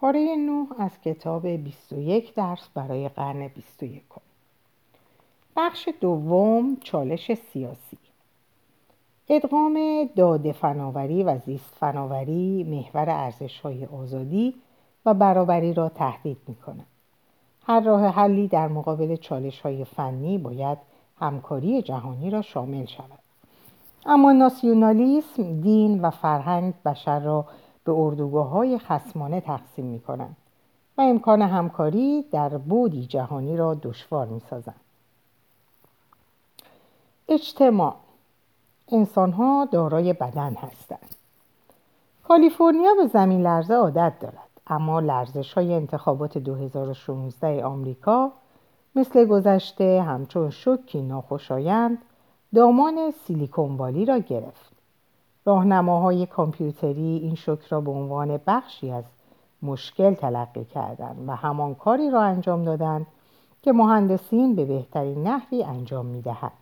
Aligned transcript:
پاره 0.00 0.36
9 0.36 0.66
از 0.78 0.90
کتاب 1.04 1.46
21 1.46 2.34
درس 2.34 2.68
برای 2.74 3.08
قرن 3.08 3.48
21 3.48 4.02
بخش 5.56 5.88
دوم 6.00 6.76
چالش 6.80 7.34
سیاسی 7.34 7.98
ادغام 9.28 9.78
داده 10.16 10.52
فناوری 10.52 11.22
و 11.22 11.38
زیست 11.38 11.74
فناوری 11.80 12.64
محور 12.64 13.10
ارزش 13.10 13.60
های 13.60 13.86
آزادی 13.86 14.54
و 15.06 15.14
برابری 15.14 15.74
را 15.74 15.88
تهدید 15.88 16.38
می 16.48 16.54
کند. 16.54 16.86
هر 17.66 17.80
راه 17.80 18.06
حلی 18.06 18.48
در 18.48 18.68
مقابل 18.68 19.16
چالش 19.16 19.60
های 19.60 19.84
فنی 19.84 20.38
باید 20.38 20.78
همکاری 21.20 21.82
جهانی 21.82 22.30
را 22.30 22.42
شامل 22.42 22.86
شود. 22.86 23.18
اما 24.06 24.32
ناسیونالیسم، 24.32 25.60
دین 25.60 26.00
و 26.00 26.10
فرهنگ 26.10 26.74
بشر 26.84 27.20
را 27.20 27.44
به 27.88 27.94
اردوگاه 27.94 28.48
های 28.48 28.78
خسمانه 28.78 29.40
تقسیم 29.40 29.84
می 29.84 30.00
کنند 30.00 30.36
و 30.98 31.00
امکان 31.00 31.42
همکاری 31.42 32.24
در 32.32 32.48
بودی 32.48 33.06
جهانی 33.06 33.56
را 33.56 33.74
دشوار 33.74 34.26
می 34.26 34.40
سازند. 34.50 34.80
اجتماع 37.28 37.94
انسان 38.92 39.32
ها 39.32 39.68
دارای 39.72 40.12
بدن 40.12 40.54
هستند. 40.54 41.14
کالیفرنیا 42.24 42.94
به 42.94 43.06
زمین 43.06 43.42
لرزه 43.42 43.74
عادت 43.74 44.12
دارد 44.20 44.48
اما 44.66 45.00
لرزش 45.00 45.52
های 45.52 45.74
انتخابات 45.74 46.38
2016 46.38 47.64
آمریکا 47.64 48.32
مثل 48.94 49.24
گذشته 49.24 50.02
همچون 50.02 50.50
شکی 50.50 51.02
ناخوشایند 51.02 51.98
دامان 52.54 53.10
سیلیکون 53.10 53.76
والی 53.76 54.04
را 54.04 54.18
گرفت. 54.18 54.77
راهنماهای 55.48 56.26
کامپیوتری 56.26 57.20
این 57.22 57.34
شک 57.34 57.64
را 57.68 57.80
به 57.80 57.90
عنوان 57.90 58.40
بخشی 58.46 58.90
از 58.90 59.04
مشکل 59.62 60.14
تلقی 60.14 60.64
کردند 60.64 61.28
و 61.28 61.36
همان 61.36 61.74
کاری 61.74 62.10
را 62.10 62.22
انجام 62.22 62.64
دادند 62.64 63.06
که 63.62 63.72
مهندسین 63.72 64.54
به 64.54 64.64
بهترین 64.64 65.22
نحوی 65.26 65.64
انجام 65.64 66.06
می‌دهند. 66.06 66.52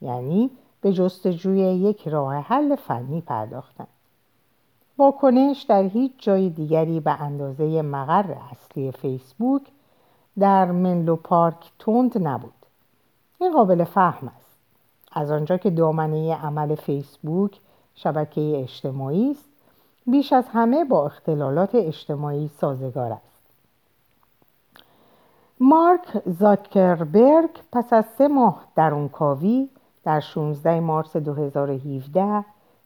یعنی 0.00 0.50
به 0.80 0.92
جستجوی 0.92 1.58
یک 1.58 2.08
راه 2.08 2.34
حل 2.34 2.76
فنی 2.76 3.20
پرداختند. 3.20 3.88
واکنش 4.98 5.62
در 5.62 5.82
هیچ 5.82 6.12
جای 6.18 6.50
دیگری 6.50 7.00
به 7.00 7.22
اندازه 7.22 7.82
مقر 7.82 8.34
اصلی 8.50 8.92
فیسبوک 8.92 9.62
در 10.38 10.72
منلو 10.72 11.16
پارک 11.16 11.72
تند 11.78 12.26
نبود. 12.26 12.52
این 13.40 13.52
قابل 13.52 13.84
فهم 13.84 14.28
است. 14.28 14.56
از 15.12 15.30
آنجا 15.30 15.56
که 15.56 15.70
دامنه 15.70 16.34
عمل 16.34 16.74
فیسبوک 16.74 17.60
شبکه 17.94 18.60
اجتماعی 18.62 19.30
است 19.30 19.48
بیش 20.06 20.32
از 20.32 20.44
همه 20.48 20.84
با 20.84 21.06
اختلالات 21.06 21.74
اجتماعی 21.74 22.48
سازگار 22.48 23.12
است 23.12 23.34
مارک 25.60 26.22
زاکربرگ 26.26 27.50
پس 27.72 27.92
از 27.92 28.04
سه 28.18 28.28
ماه 28.28 28.64
در 28.76 28.94
اون 28.94 29.08
کاوی 29.08 29.68
در 30.04 30.20
16 30.20 30.80
مارس 30.80 31.16
2017 31.16 32.44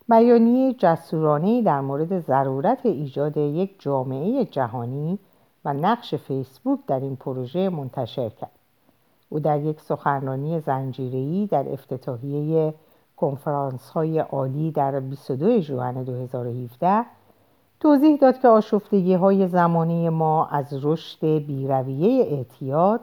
بیانیه 0.09 0.73
جسورانه 0.73 1.63
در 1.63 1.81
مورد 1.81 2.21
ضرورت 2.21 2.87
ایجاد 2.87 3.37
یک 3.37 3.81
جامعه 3.83 4.45
جهانی 4.45 5.19
و 5.65 5.73
نقش 5.73 6.15
فیسبوک 6.15 6.79
در 6.87 7.01
این 7.01 7.17
پروژه 7.17 7.69
منتشر 7.69 8.29
کرد. 8.29 8.51
او 9.29 9.41
در 9.41 9.61
یک 9.61 9.81
سخنرانی 9.81 10.61
زنجیره‌ای 10.61 11.47
در 11.47 11.73
افتتاحیه 11.73 12.75
کنفرانس 13.21 13.91
های 13.91 14.19
عالی 14.19 14.71
در 14.71 15.01
22 15.01 15.61
ژوئن 15.61 16.03
2017 16.03 17.05
توضیح 17.81 18.17
داد 18.17 18.39
که 18.41 18.49
آشفتگی 18.49 19.15
های 19.15 19.49
زمانی 19.49 20.09
ما 20.09 20.47
از 20.47 20.85
رشد 20.85 21.27
بیرویه 21.27 22.25
اعتیاد 22.25 23.01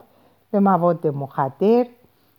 به 0.51 0.59
مواد 0.59 1.07
مخدر 1.07 1.85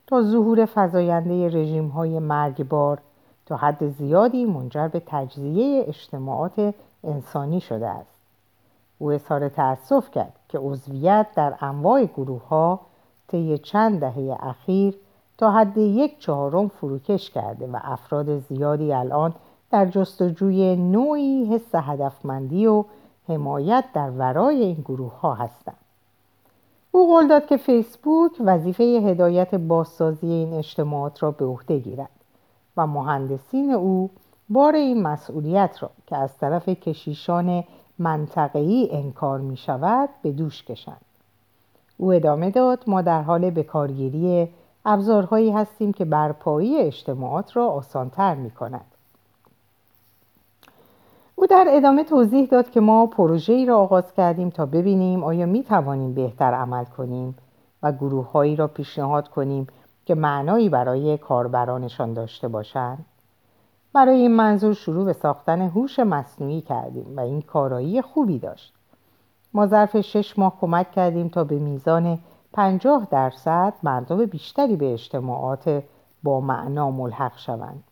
تا 0.06 0.22
ظهور 0.22 0.64
فضاینده 0.64 1.48
رژیم 1.48 1.88
های 1.88 2.18
مرگبار 2.18 2.98
تا 3.46 3.56
حد 3.56 3.88
زیادی 3.88 4.44
منجر 4.44 4.88
به 4.88 5.02
تجزیه 5.06 5.84
اجتماعات 5.88 6.74
انسانی 7.04 7.60
شده 7.60 7.88
است. 7.88 8.16
او 8.98 9.12
اظهار 9.12 9.48
تأسف 9.48 10.10
کرد 10.10 10.32
که 10.48 10.58
عضویت 10.58 11.26
در 11.36 11.54
انواع 11.60 12.04
گروه 12.04 12.48
ها 12.48 12.80
طی 13.28 13.58
چند 13.58 14.00
دهه 14.00 14.36
اخیر 14.40 14.94
تا 15.38 15.50
حد 15.50 15.78
یک 15.78 16.18
چهارم 16.18 16.68
فروکش 16.68 17.30
کرده 17.30 17.66
و 17.66 17.78
افراد 17.82 18.38
زیادی 18.38 18.92
الان 18.92 19.34
در 19.70 19.86
جستجوی 19.86 20.76
نوعی 20.76 21.44
حس 21.54 21.74
هدفمندی 21.74 22.66
و 22.66 22.84
حمایت 23.28 23.84
در 23.94 24.10
ورای 24.10 24.62
این 24.62 24.82
گروه 24.84 25.20
ها 25.20 25.34
هستند. 25.34 25.76
او 26.92 27.06
قول 27.06 27.28
داد 27.28 27.46
که 27.46 27.56
فیسبوک 27.56 28.32
وظیفه 28.40 28.84
هدایت 28.84 29.54
بازسازی 29.54 30.26
این 30.26 30.52
اجتماعات 30.52 31.22
را 31.22 31.30
به 31.30 31.44
عهده 31.44 31.78
گیرد 31.78 32.10
و 32.76 32.86
مهندسین 32.86 33.70
او 33.70 34.10
بار 34.48 34.74
این 34.74 35.02
مسئولیت 35.02 35.82
را 35.82 35.90
که 36.06 36.16
از 36.16 36.38
طرف 36.38 36.68
کشیشان 36.68 37.64
منطقه‌ای 37.98 38.88
انکار 38.92 39.40
می 39.40 39.56
شود 39.56 40.08
به 40.22 40.32
دوش 40.32 40.64
کشند. 40.64 41.00
او 41.96 42.12
ادامه 42.12 42.50
داد 42.50 42.84
ما 42.86 43.02
در 43.02 43.22
حال 43.22 43.50
بکارگیری 43.50 44.48
ابزارهایی 44.86 45.50
هستیم 45.50 45.92
که 45.92 46.04
برپایی 46.04 46.80
اجتماعات 46.80 47.56
را 47.56 47.68
آسانتر 47.68 48.34
می 48.34 48.50
کند. 48.50 48.84
او 51.34 51.46
در 51.46 51.66
ادامه 51.68 52.04
توضیح 52.04 52.46
داد 52.46 52.70
که 52.70 52.80
ما 52.80 53.06
پروژه 53.06 53.52
ای 53.52 53.66
را 53.66 53.78
آغاز 53.78 54.12
کردیم 54.12 54.50
تا 54.50 54.66
ببینیم 54.66 55.24
آیا 55.24 55.46
می 55.46 55.62
توانیم 55.62 56.14
بهتر 56.14 56.54
عمل 56.54 56.84
کنیم 56.84 57.36
و 57.82 57.92
گروه 57.92 58.30
هایی 58.30 58.56
را 58.56 58.66
پیشنهاد 58.66 59.28
کنیم 59.28 59.66
که 60.04 60.14
معنایی 60.14 60.68
برای 60.68 61.18
کاربرانشان 61.18 62.12
داشته 62.12 62.48
باشند. 62.48 63.04
برای 63.92 64.20
این 64.20 64.36
منظور 64.36 64.74
شروع 64.74 65.04
به 65.04 65.12
ساختن 65.12 65.60
هوش 65.60 65.98
مصنوعی 65.98 66.60
کردیم 66.60 67.16
و 67.16 67.20
این 67.20 67.42
کارایی 67.42 68.02
خوبی 68.02 68.38
داشت. 68.38 68.72
ما 69.54 69.66
ظرف 69.66 70.00
شش 70.00 70.38
ماه 70.38 70.56
کمک 70.60 70.90
کردیم 70.90 71.28
تا 71.28 71.44
به 71.44 71.58
میزان 71.58 72.18
پنجاه 72.56 73.06
درصد 73.10 73.74
مردم 73.82 74.26
بیشتری 74.26 74.76
به 74.76 74.92
اجتماعات 74.92 75.82
با 76.22 76.40
معنا 76.40 76.90
ملحق 76.90 77.38
شوند. 77.38 77.84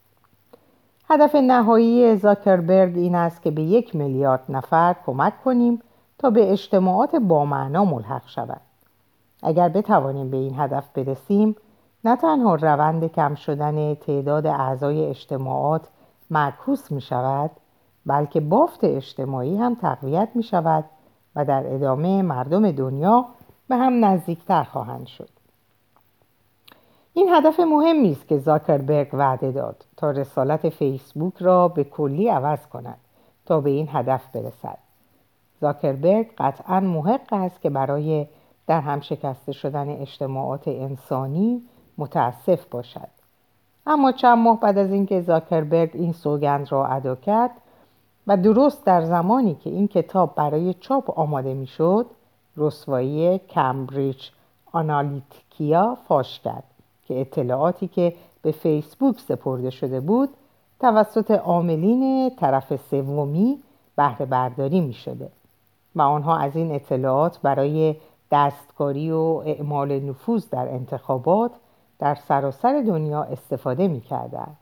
هدف 1.11 1.35
نهایی 1.35 2.17
زاکربرگ 2.17 2.97
این 2.97 3.15
است 3.15 3.43
که 3.43 3.51
به 3.51 3.63
یک 3.63 3.97
میلیارد 3.97 4.45
نفر 4.49 4.97
کمک 5.07 5.43
کنیم 5.45 5.83
تا 6.19 6.31
به 6.31 6.53
اجتماعات 6.53 7.17
با 7.17 7.45
معنا 7.45 7.85
ملحق 7.85 8.27
شوند. 8.27 8.61
اگر 9.43 9.69
بتوانیم 9.69 10.31
به 10.31 10.37
این 10.37 10.61
هدف 10.61 10.89
برسیم 10.95 11.57
نه 12.05 12.17
تنها 12.17 12.55
روند 12.55 13.13
کم 13.13 13.35
شدن 13.35 13.95
تعداد 13.95 14.47
اعضای 14.47 15.07
اجتماعات 15.07 15.89
معکوس 16.31 16.93
می 16.93 17.01
شود 17.01 17.51
بلکه 18.07 18.41
بافت 18.41 18.85
اجتماعی 18.85 19.57
هم 19.57 19.75
تقویت 19.75 20.29
می 20.35 20.43
شود 20.43 20.85
و 21.37 21.45
در 21.45 21.75
ادامه 21.75 22.23
مردم 22.23 22.71
دنیا 22.71 23.27
به 23.69 23.77
هم 23.77 24.05
نزدیکتر 24.05 24.65
خواهند 24.65 25.07
شد. 25.07 25.29
این 27.13 27.29
هدف 27.29 27.61
مهمی 27.61 28.13
است 28.13 28.29
که 28.29 28.39
زاکربرگ 28.39 29.09
وعده 29.13 29.53
داد 29.53 29.85
تا 29.97 30.11
رسالت 30.11 30.69
فیسبوک 30.69 31.35
را 31.41 31.69
به 31.69 31.85
کلی 31.85 32.29
عوض 32.29 32.67
کند 32.67 32.99
تا 33.47 33.61
به 33.61 33.71
این 33.71 33.89
هدف 33.93 34.29
برسد. 34.33 34.79
زاکربرگ 35.61 36.27
قطعا 36.39 36.81
محق 36.81 37.33
است 37.33 37.61
که 37.61 37.71
برای 37.71 38.27
در 38.67 38.81
هم 38.81 39.01
شکسته 39.01 39.53
شدن 39.53 39.89
اجتماعات 39.89 40.69
انسانی 40.69 41.63
متاسف 41.99 42.65
باشد. 42.67 43.09
اما 43.87 44.13
چند 44.13 44.39
ماه 44.39 44.61
بعد 44.61 44.79
از 44.79 44.91
اینکه 44.91 45.21
زاکربرگ 45.21 45.91
این 45.95 46.13
سوگند 46.13 46.73
را 46.73 46.87
ادا 46.87 47.15
کرد 47.15 47.51
و 48.27 48.37
درست 48.37 48.87
در 48.87 49.05
زمانی 49.05 49.55
که 49.55 49.71
این 49.71 49.89
کتاب 49.89 50.35
برای 50.35 50.75
چاپ 50.75 51.19
آماده 51.19 51.55
می‌شد 51.55 52.07
رسوایی 52.57 53.39
کمبریج 53.39 54.29
آنالیتیکیا 54.73 55.97
فاش 56.09 56.41
کرد 56.41 56.65
که 57.05 57.21
اطلاعاتی 57.21 57.89
که 57.89 58.15
به 58.43 58.53
فیسبوک 58.53 59.21
سپرده 59.21 59.71
شده 59.71 60.01
بود 60.01 60.29
توسط 60.81 61.31
عاملین 61.31 62.31
طرف 62.37 62.77
سومی 62.91 63.59
بهره 63.97 64.27
برداری 64.27 64.81
می 64.81 64.93
شده 64.93 65.31
و 65.95 66.03
آنها 66.03 66.39
از 66.39 66.57
این 66.57 66.75
اطلاعات 66.75 67.39
برای 67.43 67.97
دستکاری 68.33 69.11
و 69.11 69.43
اعمال 69.47 70.01
نفوذ 70.01 70.49
در 70.51 70.69
انتخابات 70.69 71.51
در 71.99 72.15
سراسر 72.15 72.83
دنیا 72.87 73.23
استفاده 73.23 73.89
می 73.89 74.01
کردن. 74.01 74.57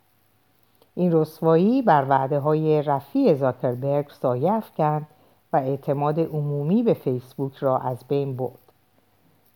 این 0.94 1.12
رسوایی 1.12 1.82
بر 1.82 2.06
وعده 2.08 2.38
های 2.38 2.82
رفیع 2.82 3.34
زاکربرگ 3.34 4.08
سایه 4.08 4.52
افکند 4.52 5.06
و 5.52 5.56
اعتماد 5.56 6.20
عمومی 6.20 6.82
به 6.82 6.94
فیسبوک 6.94 7.56
را 7.56 7.78
از 7.78 8.04
بین 8.08 8.36
برد. 8.36 8.58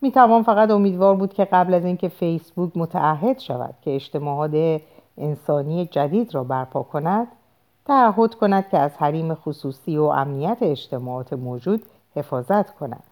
می 0.01 0.13
توان 0.13 0.43
فقط 0.43 0.71
امیدوار 0.71 1.17
بود 1.17 1.35
که 1.35 1.45
قبل 1.45 1.75
از 1.75 1.85
اینکه 1.85 2.09
فیسبوک 2.09 2.73
متعهد 2.77 3.39
شود 3.39 3.75
که 3.83 3.95
اجتماعات 3.95 4.81
انسانی 5.19 5.87
جدید 5.87 6.35
را 6.35 6.45
برپا 6.45 6.83
کند 6.83 7.27
تعهد 7.85 8.35
کند 8.35 8.69
که 8.69 8.79
از 8.79 8.97
حریم 8.97 9.35
خصوصی 9.35 9.97
و 9.97 10.03
امنیت 10.03 10.59
اجتماعات 10.61 11.33
موجود 11.33 11.83
حفاظت 12.17 12.75
کنند 12.75 13.03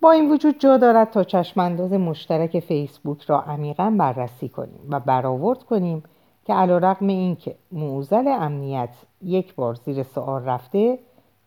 با 0.00 0.10
این 0.10 0.32
وجود 0.32 0.58
جا 0.58 0.76
دارد 0.76 1.10
تا 1.10 1.24
چشمانداز 1.24 1.92
مشترک 1.92 2.60
فیسبوک 2.60 3.22
را 3.22 3.40
عمیقا 3.40 3.94
بررسی 3.98 4.48
کنیم 4.48 4.80
و 4.88 5.00
برآورد 5.00 5.62
کنیم 5.62 6.02
که 6.44 6.54
علیرغم 6.54 7.06
اینکه 7.06 7.54
موزل 7.72 8.28
امنیت 8.28 8.94
یک 9.22 9.54
بار 9.54 9.74
زیر 9.74 10.02
سوال 10.02 10.44
رفته 10.44 10.98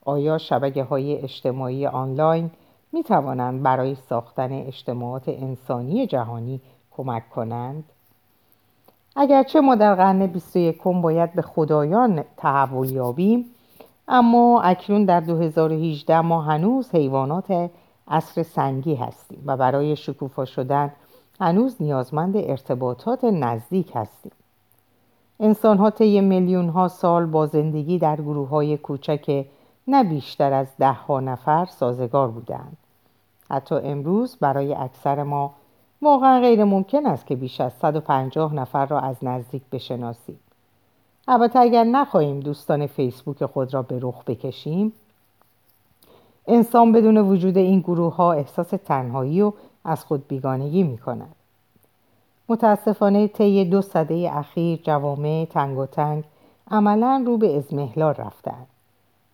آیا 0.05 0.37
شبکه 0.37 0.83
های 0.83 1.17
اجتماعی 1.17 1.87
آنلاین 1.87 2.51
می 2.91 3.03
توانند 3.03 3.63
برای 3.63 3.95
ساختن 3.95 4.51
اجتماعات 4.51 5.29
انسانی 5.29 6.07
جهانی 6.07 6.61
کمک 6.91 7.29
کنند؟ 7.29 7.83
اگرچه 9.15 9.61
ما 9.61 9.75
در 9.75 9.95
قرن 9.95 10.27
21 10.27 10.83
باید 10.83 11.33
به 11.33 11.41
خدایان 11.41 12.23
تحول 12.37 12.91
یابیم 12.91 13.45
اما 14.07 14.61
اکنون 14.61 15.05
در 15.05 15.19
2018 15.19 16.21
ما 16.21 16.41
هنوز 16.41 16.95
حیوانات 16.95 17.71
عصر 18.07 18.43
سنگی 18.43 18.95
هستیم 18.95 19.43
و 19.45 19.57
برای 19.57 19.95
شکوفا 19.95 20.45
شدن 20.45 20.93
هنوز 21.39 21.81
نیازمند 21.81 22.37
ارتباطات 22.37 23.23
نزدیک 23.23 23.91
هستیم 23.95 24.31
انسان 25.39 25.77
ها 25.77 25.89
طی 25.89 26.21
میلیون 26.21 26.69
ها 26.69 26.87
سال 26.87 27.25
با 27.25 27.45
زندگی 27.45 27.99
در 27.99 28.15
گروه 28.15 28.49
های 28.49 28.77
کوچک 28.77 29.45
نه 29.87 30.03
بیشتر 30.03 30.53
از 30.53 30.67
ده 30.79 30.91
ها 30.91 31.19
نفر 31.19 31.65
سازگار 31.65 32.27
بودند 32.27 32.77
حتی 33.49 33.75
امروز 33.75 34.35
برای 34.35 34.73
اکثر 34.73 35.23
ما 35.23 35.53
واقعا 36.01 36.39
غیر 36.39 36.63
ممکن 36.63 37.05
است 37.05 37.27
که 37.27 37.35
بیش 37.35 37.61
از 37.61 37.73
150 37.73 38.53
نفر 38.53 38.85
را 38.85 38.99
از 38.99 39.15
نزدیک 39.21 39.61
بشناسیم 39.71 40.39
البته 41.27 41.59
اگر 41.59 41.83
نخواهیم 41.83 42.39
دوستان 42.39 42.87
فیسبوک 42.87 43.45
خود 43.45 43.73
را 43.73 43.81
به 43.81 43.99
رخ 44.01 44.23
بکشیم 44.23 44.93
انسان 46.47 46.91
بدون 46.91 47.17
وجود 47.17 47.57
این 47.57 47.79
گروه 47.79 48.15
ها 48.15 48.33
احساس 48.33 48.69
تنهایی 48.69 49.41
و 49.41 49.53
از 49.85 50.05
خود 50.05 50.27
بیگانگی 50.27 50.83
می 50.83 50.97
کند. 50.97 51.34
متاسفانه 52.49 53.27
طی 53.27 53.65
دو 53.65 53.81
سده 53.81 54.29
اخیر 54.33 54.79
جوامع 54.83 55.47
تنگ 55.49 55.77
و 55.77 55.85
تنگ 55.85 56.23
عملا 56.71 57.23
رو 57.25 57.37
به 57.37 57.57
ازمهلال 57.57 58.13
رفتند. 58.13 58.67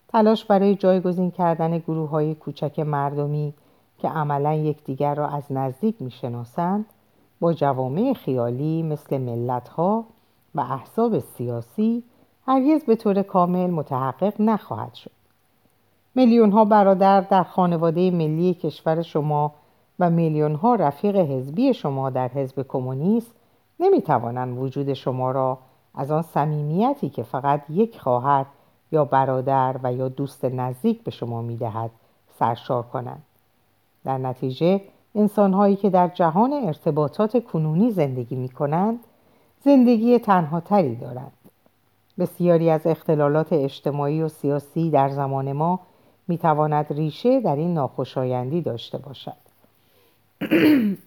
تلاش 0.08 0.44
برای 0.44 0.74
جایگزین 0.74 1.30
کردن 1.30 1.78
گروه 1.78 2.10
های 2.10 2.34
کوچک 2.34 2.78
مردمی 2.78 3.54
که 3.98 4.08
عملا 4.08 4.54
یکدیگر 4.54 5.14
را 5.14 5.28
از 5.28 5.42
نزدیک 5.50 6.02
می‌شناسند 6.02 6.86
با 7.40 7.52
جوامع 7.52 8.12
خیالی 8.12 8.82
مثل 8.82 9.18
ملت 9.18 9.68
ها 9.68 10.04
و 10.54 10.60
احزاب 10.60 11.18
سیاسی 11.18 12.02
هرگز 12.46 12.84
به 12.84 12.96
طور 12.96 13.22
کامل 13.22 13.70
متحقق 13.70 14.40
نخواهد 14.40 14.94
شد. 14.94 15.10
میلیون 16.14 16.52
ها 16.52 16.64
برادر 16.64 17.20
در 17.20 17.42
خانواده 17.42 18.10
ملی 18.10 18.54
کشور 18.54 19.02
شما 19.02 19.52
و 20.02 20.10
میلیون 20.10 20.54
ها 20.54 20.74
رفیق 20.74 21.16
حزبی 21.16 21.74
شما 21.74 22.10
در 22.10 22.28
حزب 22.28 22.66
کمونیست 22.68 23.34
نمی 23.80 24.02
توانند 24.02 24.58
وجود 24.58 24.92
شما 24.92 25.30
را 25.30 25.58
از 25.94 26.10
آن 26.10 26.22
صمیمیتی 26.22 27.08
که 27.08 27.22
فقط 27.22 27.62
یک 27.70 28.00
خواهر 28.00 28.46
یا 28.92 29.04
برادر 29.04 29.76
و 29.82 29.92
یا 29.92 30.08
دوست 30.08 30.44
نزدیک 30.44 31.04
به 31.04 31.10
شما 31.10 31.42
می 31.42 31.56
دهد 31.56 31.90
سرشار 32.38 32.82
کنند. 32.82 33.22
در 34.04 34.18
نتیجه 34.18 34.80
انسانهایی 35.14 35.76
که 35.76 35.90
در 35.90 36.08
جهان 36.08 36.52
ارتباطات 36.52 37.44
کنونی 37.44 37.90
زندگی 37.90 38.36
می 38.36 38.48
کنند 38.48 39.00
زندگی 39.64 40.18
تنها 40.18 40.60
تری 40.60 40.96
دارند. 40.96 41.32
بسیاری 42.18 42.70
از 42.70 42.86
اختلالات 42.86 43.52
اجتماعی 43.52 44.22
و 44.22 44.28
سیاسی 44.28 44.90
در 44.90 45.08
زمان 45.08 45.52
ما 45.52 45.80
می 46.28 46.38
تواند 46.38 46.86
ریشه 46.92 47.40
در 47.40 47.56
این 47.56 47.74
ناخوشایندی 47.74 48.62
داشته 48.62 48.98
باشد. 48.98 49.51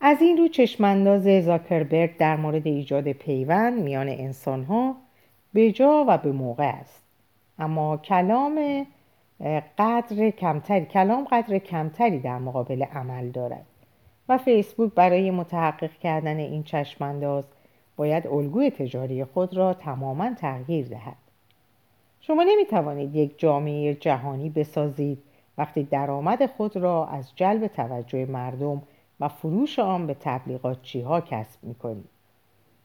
از 0.00 0.22
این 0.22 0.36
رو 0.36 0.48
چشمانداز 0.48 1.44
زاکربرگ 1.44 2.16
در 2.16 2.36
مورد 2.36 2.66
ایجاد 2.66 3.12
پیوند 3.12 3.82
میان 3.82 4.08
انسانها 4.08 4.96
به 5.52 5.72
جا 5.72 6.04
و 6.08 6.18
به 6.18 6.32
موقع 6.32 6.64
است. 6.64 7.02
اما 7.58 7.96
کلام 7.96 8.86
قدر 9.78 10.30
کمتری 10.30 10.84
کلام 10.84 11.24
قدر 11.24 11.58
کمتری 11.58 12.18
در 12.18 12.38
مقابل 12.38 12.82
عمل 12.82 13.28
دارد 13.30 13.66
و 14.28 14.38
فیسبوک 14.38 14.92
برای 14.94 15.30
متحقق 15.30 15.92
کردن 15.92 16.36
این 16.36 16.62
چشمانداز 16.62 17.44
باید 17.96 18.26
الگوی 18.26 18.70
تجاری 18.70 19.24
خود 19.24 19.56
را 19.56 19.74
تماما 19.74 20.34
تغییر 20.34 20.86
دهد. 20.86 21.16
شما 22.20 22.42
نمی 22.42 22.64
توانید 22.64 23.14
یک 23.14 23.38
جامعه 23.38 23.94
جهانی 23.94 24.50
بسازید 24.50 25.18
وقتی 25.58 25.82
درآمد 25.82 26.46
خود 26.46 26.76
را 26.76 27.06
از 27.06 27.32
جلب 27.36 27.66
توجه 27.66 28.26
مردم 28.26 28.82
و 29.20 29.28
فروش 29.28 29.78
آن 29.78 30.06
به 30.06 30.16
تبلیغاتچی 30.20 31.00
ها 31.00 31.20
کسب 31.20 31.64
می 31.64 31.74
کنید. 31.74 32.08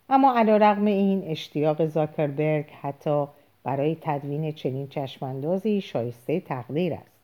اما 0.09 0.33
علا 0.37 0.57
رقم 0.57 0.85
این 0.85 1.23
اشتیاق 1.23 1.85
زاکربرگ 1.85 2.65
حتی 2.81 3.25
برای 3.63 3.97
تدوین 4.01 4.51
چنین 4.51 4.87
چشماندازی 4.87 5.81
شایسته 5.81 6.39
تقدیر 6.39 6.93
است. 6.93 7.17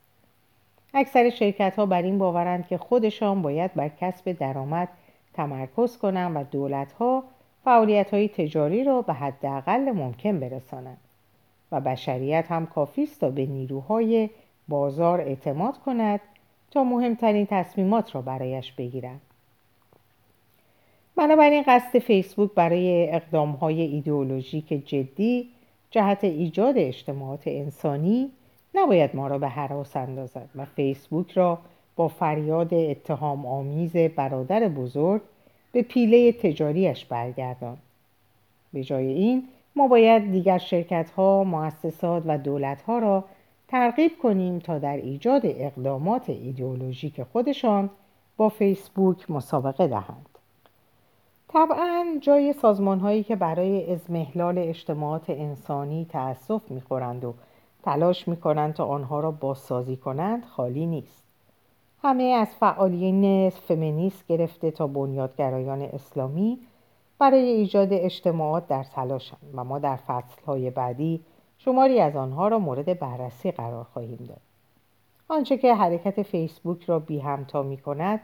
اکثر 0.94 1.30
شرکت 1.30 1.76
ها 1.76 1.86
بر 1.86 2.02
این 2.02 2.18
باورند 2.18 2.66
که 2.66 2.78
خودشان 2.78 3.42
باید 3.42 3.74
بر 3.74 3.88
کسب 3.88 4.32
درآمد 4.32 4.88
تمرکز 5.34 5.98
کنند 5.98 6.36
و 6.36 6.44
دولت 6.50 6.92
ها 6.92 7.24
فعالیت 7.64 8.14
های 8.14 8.28
تجاری 8.28 8.84
را 8.84 9.02
به 9.02 9.12
حداقل 9.12 9.92
ممکن 9.92 10.40
برسانند 10.40 10.98
و 11.72 11.80
بشریت 11.80 12.46
هم 12.48 12.66
کافی 12.66 13.02
است 13.02 13.20
تا 13.20 13.30
به 13.30 13.46
نیروهای 13.46 14.30
بازار 14.68 15.20
اعتماد 15.20 15.78
کند 15.78 16.20
تا 16.70 16.84
مهمترین 16.84 17.46
تصمیمات 17.46 18.14
را 18.14 18.22
برایش 18.22 18.72
بگیرد. 18.72 19.20
بنابراین 21.16 21.64
قصد 21.66 21.98
فیسبوک 21.98 22.50
برای 22.54 23.14
اقدام 23.14 23.50
های 23.50 23.80
ایدئولوژیک 23.80 24.68
جدی 24.68 25.48
جهت 25.90 26.24
ایجاد 26.24 26.78
اجتماعات 26.78 27.42
انسانی 27.46 28.30
نباید 28.74 29.16
ما 29.16 29.26
را 29.28 29.38
به 29.38 29.48
حراس 29.48 29.96
اندازد 29.96 30.48
و 30.54 30.64
فیسبوک 30.64 31.32
را 31.32 31.58
با 31.96 32.08
فریاد 32.08 32.74
اتهام 32.74 33.46
آمیز 33.46 33.96
برادر 33.96 34.68
بزرگ 34.68 35.22
به 35.72 35.82
پیله 35.82 36.32
تجاریش 36.32 37.04
برگردان. 37.04 37.76
به 38.72 38.84
جای 38.84 39.06
این 39.06 39.48
ما 39.76 39.88
باید 39.88 40.32
دیگر 40.32 40.58
شرکت 40.58 41.10
ها، 41.10 41.44
مؤسسات 41.44 42.22
و 42.26 42.38
دولت 42.38 42.82
ها 42.82 42.98
را 42.98 43.24
ترغیب 43.68 44.12
کنیم 44.22 44.58
تا 44.58 44.78
در 44.78 44.96
ایجاد 44.96 45.42
اقدامات 45.44 46.30
ایدئولوژیک 46.30 47.22
خودشان 47.22 47.90
با 48.36 48.48
فیسبوک 48.48 49.30
مسابقه 49.30 49.86
دهند. 49.86 50.28
طبعا 51.48 52.06
جای 52.20 52.52
سازمان 52.52 53.00
هایی 53.00 53.22
که 53.22 53.36
برای 53.36 53.92
ازمهلال 53.92 54.58
اجتماعات 54.58 55.30
انسانی 55.30 56.06
تأسف 56.10 56.70
می‌خورند 56.70 57.24
و 57.24 57.34
تلاش 57.82 58.28
می‌کنند 58.28 58.74
تا 58.74 58.86
آنها 58.86 59.20
را 59.20 59.30
بازسازی 59.30 59.96
کنند 59.96 60.44
خالی 60.44 60.86
نیست. 60.86 61.22
همه 62.02 62.22
از 62.22 62.48
فعالین 62.48 63.50
فمینیست 63.50 64.26
گرفته 64.26 64.70
تا 64.70 64.86
بنیادگرایان 64.86 65.82
اسلامی 65.82 66.58
برای 67.18 67.48
ایجاد 67.48 67.88
اجتماعات 67.92 68.68
در 68.68 68.84
تلاشند 68.84 69.40
و 69.54 69.64
ما 69.64 69.78
در 69.78 69.96
فصلهای 69.96 70.70
بعدی 70.70 71.20
شماری 71.64 72.00
از 72.00 72.16
آنها 72.16 72.48
را 72.48 72.58
مورد 72.58 72.98
بررسی 72.98 73.50
قرار 73.50 73.84
خواهیم 73.84 74.24
داد. 74.28 74.40
آنچه 75.28 75.58
که 75.58 75.74
حرکت 75.74 76.22
فیسبوک 76.22 76.84
را 76.84 76.98
بی 76.98 77.18
همتا 77.18 77.62
می 77.62 77.76
کند 77.76 78.20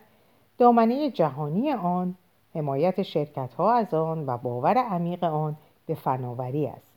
دامنه 0.59 1.11
جهانی 1.11 1.73
آن 1.73 2.15
حمایت 2.55 3.03
شرکت 3.03 3.55
ها 3.55 3.73
از 3.73 3.95
آن 3.95 4.27
و 4.27 4.39
باور 4.39 4.79
عمیق 4.79 5.25
آن 5.25 5.57
به 5.87 5.95
فناوری 5.95 6.67
است 6.67 6.93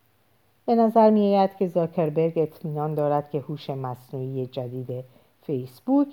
به 0.66 0.76
نظر 0.76 1.10
می 1.10 1.36
آید 1.36 1.56
که 1.56 1.68
زاکربرگ 1.68 2.34
اطمینان 2.36 2.96
دارد 2.96 3.30
که 3.30 3.40
هوش 3.40 3.70
مصنوعی 3.70 4.46
جدید 4.46 5.06
فیسبوک 5.42 6.08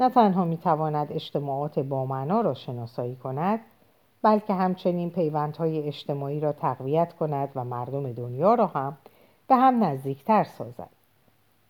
نه 0.00 0.10
تنها 0.10 0.44
می 0.44 0.56
تواند 0.56 1.12
اجتماعات 1.12 1.78
با 1.78 2.06
معنا 2.06 2.40
را 2.40 2.54
شناسایی 2.54 3.16
کند 3.16 3.60
بلکه 4.22 4.54
همچنین 4.54 5.10
پیوندهای 5.10 5.82
اجتماعی 5.82 6.40
را 6.40 6.52
تقویت 6.52 7.12
کند 7.12 7.48
و 7.54 7.64
مردم 7.64 8.12
دنیا 8.12 8.54
را 8.54 8.66
هم 8.66 8.96
به 9.48 9.56
هم 9.56 9.84
نزدیکتر 9.84 10.44
سازد. 10.44 10.88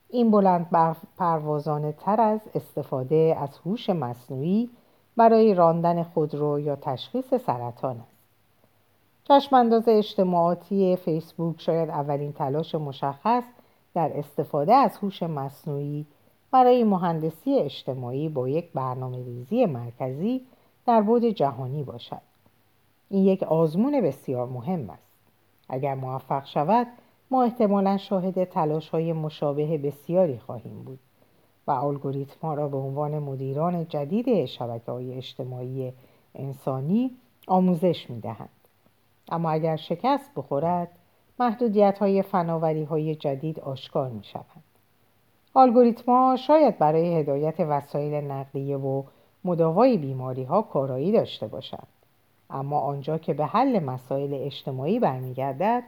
این 0.08 0.30
بلند 0.30 0.96
پروازانه 1.18 1.92
تر 1.92 2.20
از 2.20 2.40
استفاده 2.54 3.36
از 3.40 3.58
هوش 3.58 3.90
مصنوعی 3.90 4.70
برای 5.16 5.54
راندن 5.54 6.02
خودرو 6.02 6.60
یا 6.60 6.76
تشخیص 6.76 7.34
سرطان 7.34 7.96
است. 8.00 8.16
چشمانداز 9.24 9.88
اجتماعاتی 9.88 10.96
فیسبوک 10.96 11.60
شاید 11.60 11.90
اولین 11.90 12.32
تلاش 12.32 12.74
مشخص 12.74 13.44
در 13.94 14.10
استفاده 14.14 14.74
از 14.74 14.96
هوش 14.96 15.22
مصنوعی 15.22 16.06
برای 16.50 16.84
مهندسی 16.84 17.58
اجتماعی 17.58 18.28
با 18.28 18.48
یک 18.48 18.72
برنامه 18.72 19.16
ریزی 19.16 19.66
مرکزی 19.66 20.46
در 20.86 21.02
بود 21.02 21.24
جهانی 21.24 21.82
باشد. 21.82 22.20
این 23.08 23.24
یک 23.24 23.42
آزمون 23.42 24.00
بسیار 24.00 24.46
مهم 24.46 24.90
است. 24.90 25.02
اگر 25.68 25.94
موفق 25.94 26.46
شود 26.46 26.86
ما 27.30 27.42
احتمالا 27.42 27.96
شاهد 27.96 28.44
تلاش 28.44 28.88
های 28.88 29.12
مشابه 29.12 29.78
بسیاری 29.78 30.38
خواهیم 30.38 30.82
بود 30.82 30.98
و 31.66 31.70
الگوریتم 31.70 32.40
ها 32.42 32.54
را 32.54 32.68
به 32.68 32.76
عنوان 32.76 33.18
مدیران 33.18 33.88
جدید 33.88 34.44
شبکه 34.44 34.92
های 34.92 35.14
اجتماعی 35.14 35.92
انسانی 36.34 37.10
آموزش 37.46 38.10
می 38.10 38.20
دهند. 38.20 38.48
اما 39.28 39.50
اگر 39.50 39.76
شکست 39.76 40.30
بخورد 40.36 40.88
محدودیت 41.40 41.98
های 41.98 42.22
فناوری 42.22 42.84
های 42.84 43.14
جدید 43.14 43.60
آشکار 43.60 44.08
می 44.08 44.24
شود. 44.24 44.62
الگوریتما 45.56 46.36
شاید 46.36 46.78
برای 46.78 47.14
هدایت 47.14 47.60
وسایل 47.60 48.14
نقلیه 48.14 48.76
و 48.76 49.02
مداوای 49.44 49.96
بیماری 49.96 50.44
ها 50.44 50.62
کارایی 50.62 51.12
داشته 51.12 51.46
باشند 51.46 51.86
اما 52.50 52.80
آنجا 52.80 53.18
که 53.18 53.34
به 53.34 53.46
حل 53.46 53.78
مسائل 53.78 54.34
اجتماعی 54.34 54.98
برمیگردد 54.98 55.82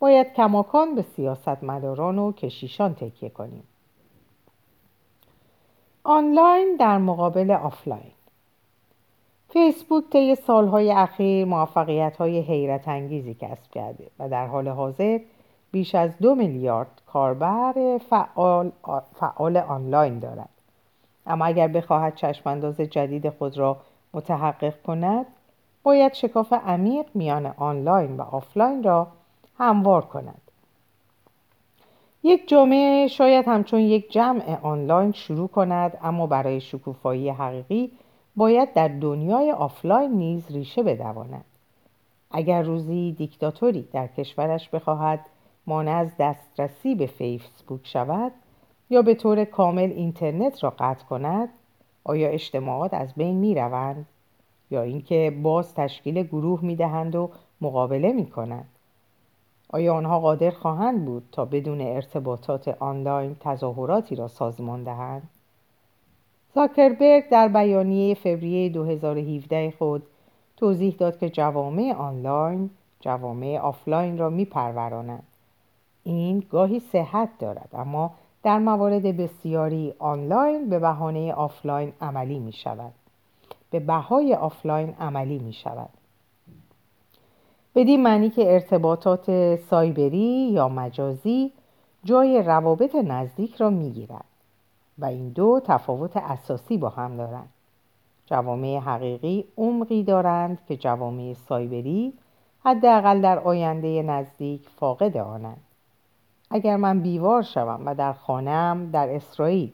باید 0.00 0.32
کماکان 0.32 0.94
به 0.94 1.02
سیاستمداران 1.02 2.18
و 2.18 2.32
کشیشان 2.32 2.94
تکیه 2.94 3.28
کنیم. 3.28 3.62
آنلاین 6.04 6.76
در 6.76 6.98
مقابل 6.98 7.50
آفلاین. 7.50 8.12
فیسبوک 9.48 10.04
طی 10.10 10.34
سالهای 10.34 10.92
اخیر 10.92 11.44
موفقیت 11.44 12.16
های 12.16 12.40
حیرت 12.40 12.88
انگیزی 12.88 13.34
کسب 13.34 13.70
کرده 13.70 14.06
و 14.18 14.28
در 14.28 14.46
حال 14.46 14.68
حاضر 14.68 15.20
بیش 15.72 15.94
از 15.94 16.10
دو 16.18 16.34
میلیارد 16.34 17.02
کاربر 17.06 17.98
فعال, 18.10 18.72
فعال 19.14 19.56
آنلاین 19.56 20.18
دارد. 20.18 20.48
اما 21.26 21.44
اگر 21.44 21.68
بخواهد 21.68 22.14
چشمانداز 22.14 22.80
جدید 22.80 23.30
خود 23.30 23.58
را 23.58 23.76
متحقق 24.14 24.82
کند 24.82 25.26
باید 25.82 26.14
شکاف 26.14 26.52
عمیق 26.52 27.06
میان 27.14 27.46
آنلاین 27.46 28.16
و 28.16 28.22
آفلاین 28.22 28.82
را 28.82 29.06
هموار 29.60 30.04
کند 30.04 30.40
یک 32.22 32.48
جامعه 32.48 33.08
شاید 33.08 33.48
همچون 33.48 33.80
یک 33.80 34.12
جمع 34.12 34.58
آنلاین 34.62 35.12
شروع 35.12 35.48
کند 35.48 35.98
اما 36.02 36.26
برای 36.26 36.60
شکوفایی 36.60 37.28
حقیقی 37.30 37.92
باید 38.36 38.72
در 38.72 38.88
دنیای 38.88 39.52
آفلاین 39.52 40.10
نیز 40.10 40.50
ریشه 40.50 40.82
بدواند 40.82 41.44
اگر 42.30 42.62
روزی 42.62 43.12
دیکتاتوری 43.18 43.88
در 43.92 44.06
کشورش 44.06 44.68
بخواهد 44.68 45.20
مانع 45.66 45.90
از 45.90 46.08
دسترسی 46.18 46.94
به 46.94 47.06
فیسبوک 47.06 47.80
شود 47.86 48.32
یا 48.90 49.02
به 49.02 49.14
طور 49.14 49.44
کامل 49.44 49.90
اینترنت 49.90 50.64
را 50.64 50.74
قطع 50.78 51.04
کند 51.04 51.48
آیا 52.04 52.28
اجتماعات 52.28 52.94
از 52.94 53.14
بین 53.14 53.36
می 53.36 53.54
روند؟ 53.54 54.06
یا 54.70 54.82
اینکه 54.82 55.38
باز 55.42 55.74
تشکیل 55.74 56.22
گروه 56.22 56.64
می 56.64 56.76
دهند 56.76 57.16
و 57.16 57.30
مقابله 57.60 58.12
می 58.12 58.26
کنند؟ 58.26 58.68
آیا 59.72 59.94
آنها 59.94 60.20
قادر 60.20 60.50
خواهند 60.50 61.04
بود 61.04 61.22
تا 61.32 61.44
بدون 61.44 61.80
ارتباطات 61.80 62.68
آنلاین 62.68 63.36
تظاهراتی 63.40 64.16
را 64.16 64.28
سازمان 64.28 64.84
دهند؟ 64.84 65.22
زاکربرگ 66.54 67.28
در 67.28 67.48
بیانیه 67.48 68.14
فوریه 68.14 68.68
2017 68.68 69.74
خود 69.78 70.02
توضیح 70.56 70.94
داد 70.98 71.18
که 71.18 71.30
جوامع 71.30 71.94
آنلاین 71.98 72.70
جوامع 73.00 73.58
آفلاین 73.58 74.18
را 74.18 74.30
می 74.30 74.44
پرورانند. 74.44 75.26
این 76.04 76.40
گاهی 76.50 76.80
صحت 76.80 77.28
دارد 77.38 77.68
اما 77.72 78.10
در 78.42 78.58
موارد 78.58 79.16
بسیاری 79.16 79.94
آنلاین 79.98 80.70
به 80.70 80.78
بهانه 80.78 81.32
آفلاین 81.32 81.92
عملی 82.00 82.38
می 82.38 82.52
شود 82.52 82.92
به 83.70 83.80
بهای 83.80 84.34
آفلاین 84.34 84.94
عملی 85.00 85.38
می 85.38 85.52
شود 85.52 85.90
بدین 87.74 88.02
معنی 88.02 88.30
که 88.30 88.52
ارتباطات 88.52 89.56
سایبری 89.56 90.50
یا 90.52 90.68
مجازی 90.68 91.52
جای 92.04 92.42
روابط 92.42 92.94
نزدیک 92.94 93.54
را 93.54 93.70
می 93.70 93.90
گیرد 93.90 94.24
و 94.98 95.04
این 95.04 95.28
دو 95.28 95.60
تفاوت 95.64 96.16
اساسی 96.16 96.78
با 96.78 96.88
هم 96.88 97.16
دارند. 97.16 97.48
جوامع 98.26 98.78
حقیقی 98.78 99.44
عمقی 99.58 100.02
دارند 100.02 100.58
که 100.68 100.76
جوامع 100.76 101.32
سایبری 101.32 102.12
حداقل 102.64 103.20
در 103.20 103.38
آینده 103.38 104.02
نزدیک 104.02 104.68
فاقد 104.68 105.16
آنند. 105.16 105.60
اگر 106.50 106.76
من 106.76 107.00
بیوار 107.00 107.42
شوم 107.42 107.82
و 107.86 107.94
در 107.94 108.12
خانم 108.12 108.90
در 108.90 109.14
اسرائیل 109.14 109.72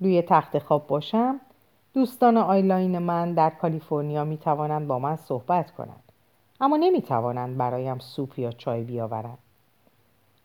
روی 0.00 0.22
تخت 0.22 0.58
خواب 0.58 0.86
باشم 0.86 1.40
دوستان 1.94 2.36
آیلاین 2.36 2.98
من 2.98 3.34
در 3.34 3.50
کالیفرنیا 3.50 4.24
می 4.24 4.36
توانند 4.36 4.86
با 4.86 4.98
من 4.98 5.16
صحبت 5.16 5.70
کنند. 5.70 6.07
اما 6.60 6.76
نمی 6.76 7.02
توانند 7.02 7.56
برایم 7.56 7.98
سوپ 7.98 8.38
یا 8.38 8.52
چای 8.52 8.82
بیاورند. 8.82 9.38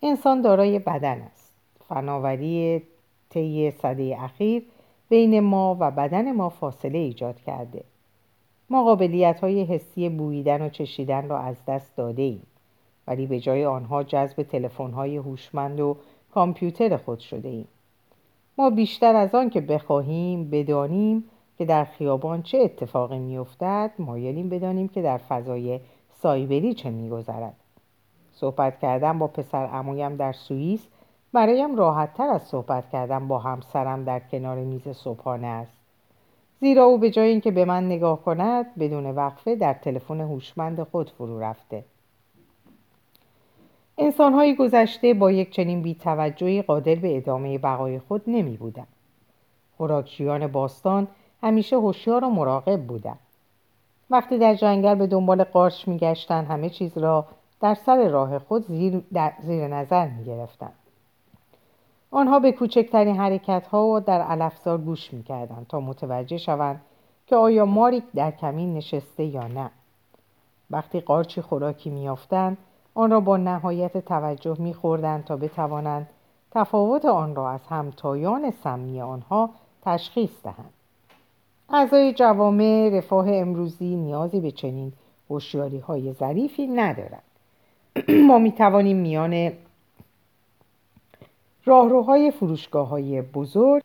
انسان 0.02 0.42
دارای 0.42 0.80
بدن 0.80 1.22
است. 1.22 1.54
فناوری 1.90 2.84
طی 3.30 3.72
صده 3.72 4.18
اخیر 4.20 4.64
بین 5.10 5.40
ما 5.40 5.78
و 5.80 5.92
بدن 5.92 6.32
ما 6.32 6.50
فاصله 6.50 6.98
ایجاد 6.98 7.42
کرده. 7.42 7.84
ما 8.70 8.84
قابلیت 8.84 9.40
های 9.40 9.64
حسی 9.64 10.10
بوییدن 10.10 10.62
و 10.62 10.70
چشیدن 10.70 11.30
را 11.30 11.40
از 11.40 11.56
دست 11.68 11.98
داده 11.98 12.22
ایم 12.22 12.48
ولی 13.08 13.28
به 13.28 13.40
جای 13.40 13.66
آنها 13.66 14.04
جذب 14.04 14.44
تلفن‌های 14.44 15.18
هوشمند 15.18 15.80
و 15.80 15.98
کامپیوتر 16.34 16.98
خود 16.98 17.20
شده 17.20 17.50
ایم. 17.50 17.68
ما 18.58 18.70
بیشتر 18.70 19.16
از 19.16 19.36
آن 19.36 19.50
که 19.50 19.62
بخواهیم 19.62 20.50
بدانیم 20.50 21.24
که 21.58 21.66
در 21.66 21.84
خیابان 21.84 22.42
چه 22.42 22.58
اتفاقی 22.58 23.20
میافتد 23.20 23.92
مایلیم 24.00 24.50
بدانیم 24.50 24.88
که 24.88 25.02
در 25.02 25.18
فضای 25.18 25.80
سایبری 26.24 26.74
چه 26.74 26.90
میگذرد 26.90 27.56
صحبت 28.32 28.80
کردن 28.80 29.20
با 29.20 29.28
پسر 29.28 29.70
امویم 29.74 30.16
در 30.16 30.34
سوئیس 30.34 30.88
برایم 31.34 31.76
راحتتر 31.76 32.28
از 32.28 32.42
صحبت 32.42 32.90
کردن 32.90 33.28
با 33.28 33.40
همسرم 33.40 34.04
در 34.04 34.20
کنار 34.20 34.58
میز 34.58 34.88
صبحانه 34.88 35.48
است 35.48 35.78
زیرا 36.60 36.84
او 36.84 36.98
به 36.98 37.10
جای 37.10 37.30
اینکه 37.30 37.52
به 37.52 37.66
من 37.66 37.86
نگاه 37.86 38.22
کند 38.24 38.66
بدون 38.80 39.06
وقفه 39.06 39.56
در 39.56 39.74
تلفن 39.74 40.22
هوشمند 40.22 40.84
خود 40.84 41.10
فرو 41.10 41.40
رفته 41.40 41.84
انسانهای 43.98 44.56
گذشته 44.56 45.14
با 45.14 45.32
یک 45.32 45.52
چنین 45.52 45.82
بیتوجهی 45.82 46.62
قادر 46.62 46.96
به 46.96 47.18
ادامه 47.18 47.58
بقای 47.58 48.00
خود 48.00 48.22
نمی 48.28 48.58
بودن. 48.58 48.88
خوراکچیان 49.78 50.48
باستان 50.48 51.08
همیشه 51.44 51.76
هوشیار 51.76 52.24
و 52.24 52.30
مراقب 52.30 52.82
بودند. 52.82 53.20
وقتی 54.14 54.38
در 54.38 54.56
جنگل 54.56 54.96
به 54.96 55.08
دنبال 55.08 55.44
قارچ 55.44 55.88
میگشتند 55.88 56.48
همه 56.48 56.70
چیز 56.70 56.98
را 56.98 57.26
در 57.62 57.74
سر 57.74 58.08
راه 58.10 58.40
خود 58.40 58.68
زیر, 58.68 59.04
زیر 59.42 59.68
نظر 59.68 60.08
می 60.08 60.24
گرفتن. 60.24 60.72
آنها 62.12 62.40
به 62.40 62.52
کوچکترین 62.52 63.16
حرکت 63.16 63.68
ها 63.68 63.88
و 63.88 64.00
در 64.00 64.22
علفزار 64.22 64.78
گوش 64.78 65.14
می 65.14 65.24
کردن 65.24 65.66
تا 65.70 65.80
متوجه 65.80 66.38
شوند 66.38 66.82
که 67.28 67.36
آیا 67.36 67.66
ماری 67.66 68.04
در 68.16 68.32
کمین 68.32 68.74
نشسته 68.74 69.24
یا 69.24 69.48
نه. 69.48 69.72
وقتی 70.70 71.00
قارچی 71.02 71.42
خوراکی 71.42 71.90
میافتند 71.90 72.58
آن 72.96 73.12
را 73.12 73.20
با 73.20 73.38
نهایت 73.38 73.98
توجه 73.98 74.56
میخوردند 74.60 75.24
تا 75.24 75.38
بتوانند 75.38 76.10
تفاوت 76.52 77.06
آن 77.06 77.36
را 77.36 77.50
از 77.50 77.68
همتایان 77.70 78.52
سمی 78.52 79.02
آنها 79.02 79.50
تشخیص 79.82 80.44
دهند 80.44 80.74
اعضای 81.76 82.14
جوامع 82.14 82.90
رفاه 82.94 83.26
امروزی 83.30 83.96
نیازی 83.96 84.40
به 84.40 84.52
چنین 84.52 84.94
هوشیاری 85.30 85.80
های 85.80 86.14
ظریفی 86.14 86.68
ندارند. 86.68 87.24
ما 88.28 88.40
می 88.40 88.52
توانیم 88.52 88.98
میان 88.98 89.52
راهروهای 91.66 92.32
فروشگاه 92.32 92.88
های 92.88 93.22
بزرگ 93.22 93.84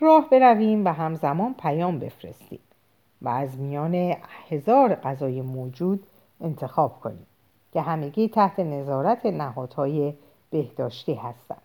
راه 0.00 0.28
برویم 0.30 0.84
و 0.84 0.88
همزمان 0.88 1.54
پیام 1.54 1.98
بفرستیم 1.98 2.60
و 3.22 3.28
از 3.28 3.58
میان 3.58 4.16
هزار 4.50 4.94
غذای 4.94 5.42
موجود 5.42 6.06
انتخاب 6.40 7.00
کنیم 7.00 7.26
که 7.72 7.80
همگی 7.80 8.28
تحت 8.28 8.60
نظارت 8.60 9.26
نهادهای 9.26 10.14
بهداشتی 10.50 11.14
هستند. 11.14 11.62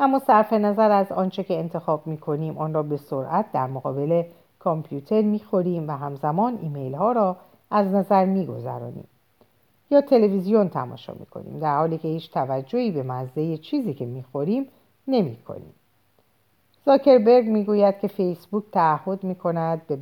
اما 0.00 0.18
صرف 0.18 0.52
نظر 0.52 0.90
از 0.90 1.12
آنچه 1.12 1.44
که 1.44 1.58
انتخاب 1.58 2.06
می 2.06 2.18
کنیم 2.18 2.58
آن 2.58 2.74
را 2.74 2.82
به 2.82 2.96
سرعت 2.96 3.52
در 3.52 3.66
مقابل 3.66 4.22
کامپیوتر 4.64 5.22
می 5.22 5.38
خوریم 5.38 5.88
و 5.88 5.90
همزمان 5.90 6.58
ایمیل 6.62 6.94
ها 6.94 7.12
را 7.12 7.36
از 7.70 7.86
نظر 7.86 8.24
می 8.24 8.46
گذارانیم. 8.46 9.08
یا 9.90 10.00
تلویزیون 10.00 10.68
تماشا 10.68 11.14
می 11.20 11.26
کنیم 11.26 11.58
در 11.58 11.76
حالی 11.76 11.98
که 11.98 12.08
هیچ 12.08 12.30
توجهی 12.30 12.90
به 12.90 13.02
مزه 13.02 13.56
چیزی 13.56 13.94
که 13.94 14.06
می 14.06 14.22
خوریم 14.22 14.68
نمی 15.08 15.36
کنیم. 15.36 15.74
زاکربرگ 16.86 17.48
می 17.48 17.64
گوید 17.64 17.98
که 17.98 18.08
فیسبوک 18.08 18.64
تعهد 18.72 19.24
می 19.24 19.34
کند 19.34 19.86
به 19.86 19.98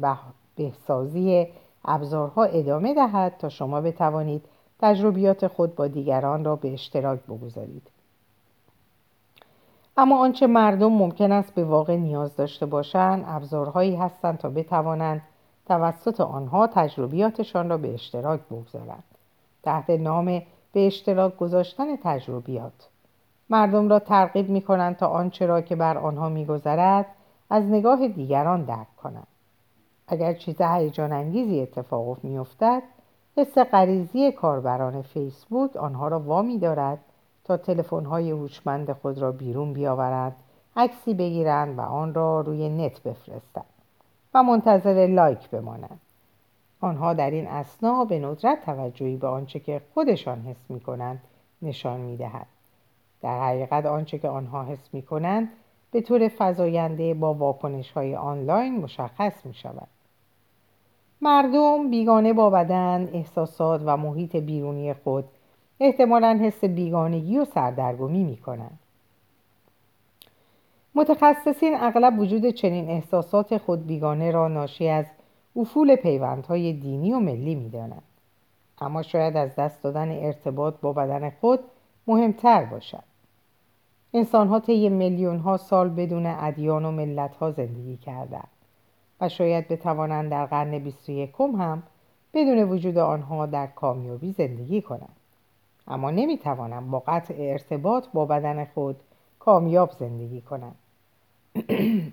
بهسازی 0.56 1.46
ابزارها 1.84 2.44
ادامه 2.44 2.94
دهد 2.94 3.36
تا 3.38 3.48
شما 3.48 3.80
بتوانید 3.80 4.44
تجربیات 4.80 5.46
خود 5.46 5.74
با 5.74 5.86
دیگران 5.86 6.44
را 6.44 6.56
به 6.56 6.72
اشتراک 6.72 7.20
بگذارید 7.20 7.82
اما 10.00 10.18
آنچه 10.18 10.46
مردم 10.46 10.92
ممکن 10.92 11.32
است 11.32 11.54
به 11.54 11.64
واقع 11.64 11.96
نیاز 11.96 12.36
داشته 12.36 12.66
باشند 12.66 13.24
ابزارهایی 13.26 13.96
هستند 13.96 14.38
تا 14.38 14.50
بتوانند 14.50 15.22
توسط 15.66 16.20
آنها 16.20 16.66
تجربیاتشان 16.66 17.68
را 17.68 17.76
به 17.76 17.94
اشتراک 17.94 18.40
بگذارند. 18.40 19.04
تحت 19.62 19.90
نام 19.90 20.24
به 20.72 20.86
اشتراک 20.86 21.36
گذاشتن 21.36 21.96
تجربیات. 21.96 22.88
مردم 23.50 23.88
را 23.88 23.98
ترغیب 23.98 24.48
می 24.48 24.62
کنند 24.62 24.96
تا 24.96 25.06
آنچه 25.06 25.46
را 25.46 25.60
که 25.60 25.76
بر 25.76 25.98
آنها 25.98 26.28
میگذرد 26.28 27.06
از 27.50 27.64
نگاه 27.64 28.08
دیگران 28.08 28.64
درک 28.64 28.96
کنند. 28.96 29.26
اگر 30.08 30.34
چیز 30.34 30.60
هیجان 30.60 31.12
انگیزی 31.12 31.60
اتفاق 31.60 32.18
میافتد 32.22 32.82
حس 33.36 33.58
غریزی 33.58 34.32
کاربران 34.32 35.02
فیسبوک 35.02 35.76
آنها 35.76 36.08
را 36.08 36.20
وامی 36.20 36.58
دارد 36.58 36.98
تا 37.44 37.56
تلفن‌های 37.56 38.30
هوشمند 38.30 38.92
خود 38.92 39.18
را 39.18 39.32
بیرون 39.32 39.72
بیاورند 39.72 40.36
عکسی 40.76 41.14
بگیرند 41.14 41.78
و 41.78 41.80
آن 41.80 42.14
را 42.14 42.40
روی 42.40 42.68
نت 42.68 43.02
بفرستند 43.02 43.64
و 44.34 44.42
منتظر 44.42 45.06
لایک 45.06 45.50
بمانند 45.50 46.00
آنها 46.80 47.14
در 47.14 47.30
این 47.30 47.46
اسنا 47.46 48.04
به 48.04 48.18
ندرت 48.18 48.64
توجهی 48.64 49.16
به 49.16 49.26
آنچه 49.26 49.60
که 49.60 49.80
خودشان 49.94 50.40
حس 50.40 50.70
می 50.70 50.80
کنند 50.80 51.20
نشان 51.62 52.00
می 52.00 52.16
دهد. 52.16 52.46
در 53.22 53.40
حقیقت 53.40 53.86
آنچه 53.86 54.18
که 54.18 54.28
آنها 54.28 54.64
حس 54.64 54.88
می 54.92 55.02
کنند 55.02 55.48
به 55.90 56.00
طور 56.00 56.28
فضاینده 56.28 57.14
با 57.14 57.34
واکنش 57.34 57.92
های 57.92 58.16
آنلاین 58.16 58.80
مشخص 58.80 59.46
می 59.46 59.54
شود. 59.54 59.88
مردم 61.20 61.90
بیگانه 61.90 62.32
با 62.32 62.50
بدن، 62.50 63.08
احساسات 63.12 63.82
و 63.84 63.96
محیط 63.96 64.36
بیرونی 64.36 64.94
خود 64.94 65.24
احتمالا 65.80 66.38
حس 66.42 66.64
بیگانگی 66.64 67.38
و 67.38 67.44
سردرگمی 67.44 68.24
می 68.24 68.36
کنند. 68.36 68.78
متخصصین 70.94 71.74
اغلب 71.80 72.18
وجود 72.18 72.50
چنین 72.50 72.90
احساسات 72.90 73.58
خود 73.58 73.86
بیگانه 73.86 74.30
را 74.30 74.48
ناشی 74.48 74.88
از 74.88 75.06
افول 75.56 75.96
پیوندهای 75.96 76.72
دینی 76.72 77.12
و 77.12 77.18
ملی 77.18 77.54
می 77.54 77.68
دانند. 77.68 78.02
اما 78.80 79.02
شاید 79.02 79.36
از 79.36 79.56
دست 79.56 79.82
دادن 79.82 80.24
ارتباط 80.26 80.74
با 80.80 80.92
بدن 80.92 81.30
خود 81.30 81.60
مهمتر 82.06 82.64
باشد. 82.64 83.02
انسان 84.14 84.48
ها 84.48 84.60
طی 84.60 84.88
میلیون 84.88 85.38
ها 85.38 85.56
سال 85.56 85.88
بدون 85.88 86.26
ادیان 86.26 86.84
و 86.84 86.90
ملت 86.90 87.36
ها 87.36 87.50
زندگی 87.50 87.96
کردند 87.96 88.48
و 89.20 89.28
شاید 89.28 89.68
بتوانند 89.68 90.30
در 90.30 90.46
قرن 90.46 90.78
21 90.78 91.34
هم 91.40 91.82
بدون 92.34 92.62
وجود 92.62 92.98
آنها 92.98 93.46
در 93.46 93.66
کامیابی 93.66 94.32
زندگی 94.32 94.82
کنند. 94.82 95.19
اما 95.88 96.10
نمی‌توانم 96.10 96.90
با 96.90 97.02
قطع 97.06 97.34
ارتباط 97.38 98.06
با 98.14 98.26
بدن 98.26 98.64
خود 98.64 98.96
کامیاب 99.38 99.90
زندگی 99.92 100.40
کنم. 100.40 100.74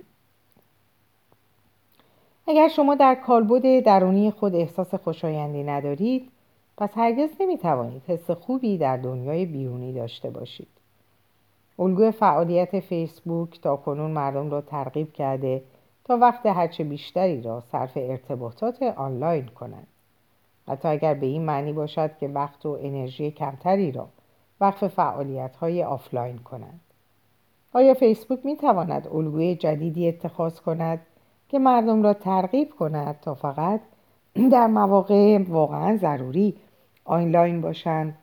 اگر 2.47 2.67
شما 2.67 2.95
در 2.95 3.15
کالبد 3.15 3.83
درونی 3.83 4.31
خود 4.31 4.55
احساس 4.55 4.95
خوشایندی 4.95 5.63
ندارید 5.63 6.31
پس 6.77 6.89
هرگز 6.95 7.29
نمی‌توانید 7.39 8.01
حس 8.07 8.31
خوبی 8.31 8.77
در 8.77 8.97
دنیای 8.97 9.45
بیرونی 9.45 9.93
داشته 9.93 10.29
باشید. 10.29 10.67
الگوی 11.79 12.11
فعالیت 12.11 12.79
فیسبوک 12.79 13.61
تا 13.61 13.75
کنون 13.75 14.11
مردم 14.11 14.49
را 14.49 14.61
ترغیب 14.61 15.13
کرده 15.13 15.63
تا 16.03 16.17
وقت 16.17 16.45
هرچه 16.45 16.83
بیشتری 16.83 17.41
را 17.41 17.61
صرف 17.61 17.91
ارتباطات 17.95 18.83
آنلاین 18.83 19.45
کنند. 19.45 19.87
حتی 20.67 20.87
اگر 20.87 21.13
به 21.13 21.25
این 21.25 21.45
معنی 21.45 21.73
باشد 21.73 22.17
که 22.17 22.27
وقت 22.27 22.65
و 22.65 22.77
انرژی 22.81 23.31
کمتری 23.31 23.91
را 23.91 24.07
وقف 24.61 24.87
فعالیت 24.87 25.55
های 25.55 25.83
آفلاین 25.83 26.37
کنند 26.37 26.79
آیا 27.73 27.93
فیسبوک 27.93 28.39
می 28.45 28.55
تواند 28.55 29.07
الگوی 29.07 29.55
جدیدی 29.55 30.07
اتخاذ 30.07 30.59
کند 30.59 30.99
که 31.49 31.59
مردم 31.59 32.03
را 32.03 32.13
ترغیب 32.13 32.75
کند 32.79 33.19
تا 33.19 33.33
فقط 33.33 33.81
در 34.51 34.67
مواقع 34.67 35.43
واقعا 35.47 35.97
ضروری 35.97 36.55
آنلاین 37.05 37.61
باشند 37.61 38.17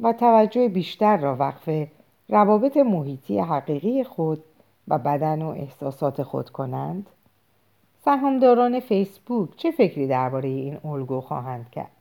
و 0.00 0.12
توجه 0.12 0.68
بیشتر 0.68 1.16
را 1.16 1.36
وقف 1.36 1.88
روابط 2.28 2.76
محیطی 2.76 3.38
حقیقی 3.38 4.04
خود 4.04 4.44
و 4.88 4.98
بدن 4.98 5.42
و 5.42 5.48
احساسات 5.48 6.22
خود 6.22 6.50
کنند؟ 6.50 7.10
سهامداران 8.04 8.80
فیسبوک 8.80 9.56
چه 9.56 9.70
فکری 9.70 10.06
درباره 10.06 10.48
این 10.48 10.78
الگو 10.84 11.20
خواهند 11.20 11.70
کرد؟ 11.70 11.99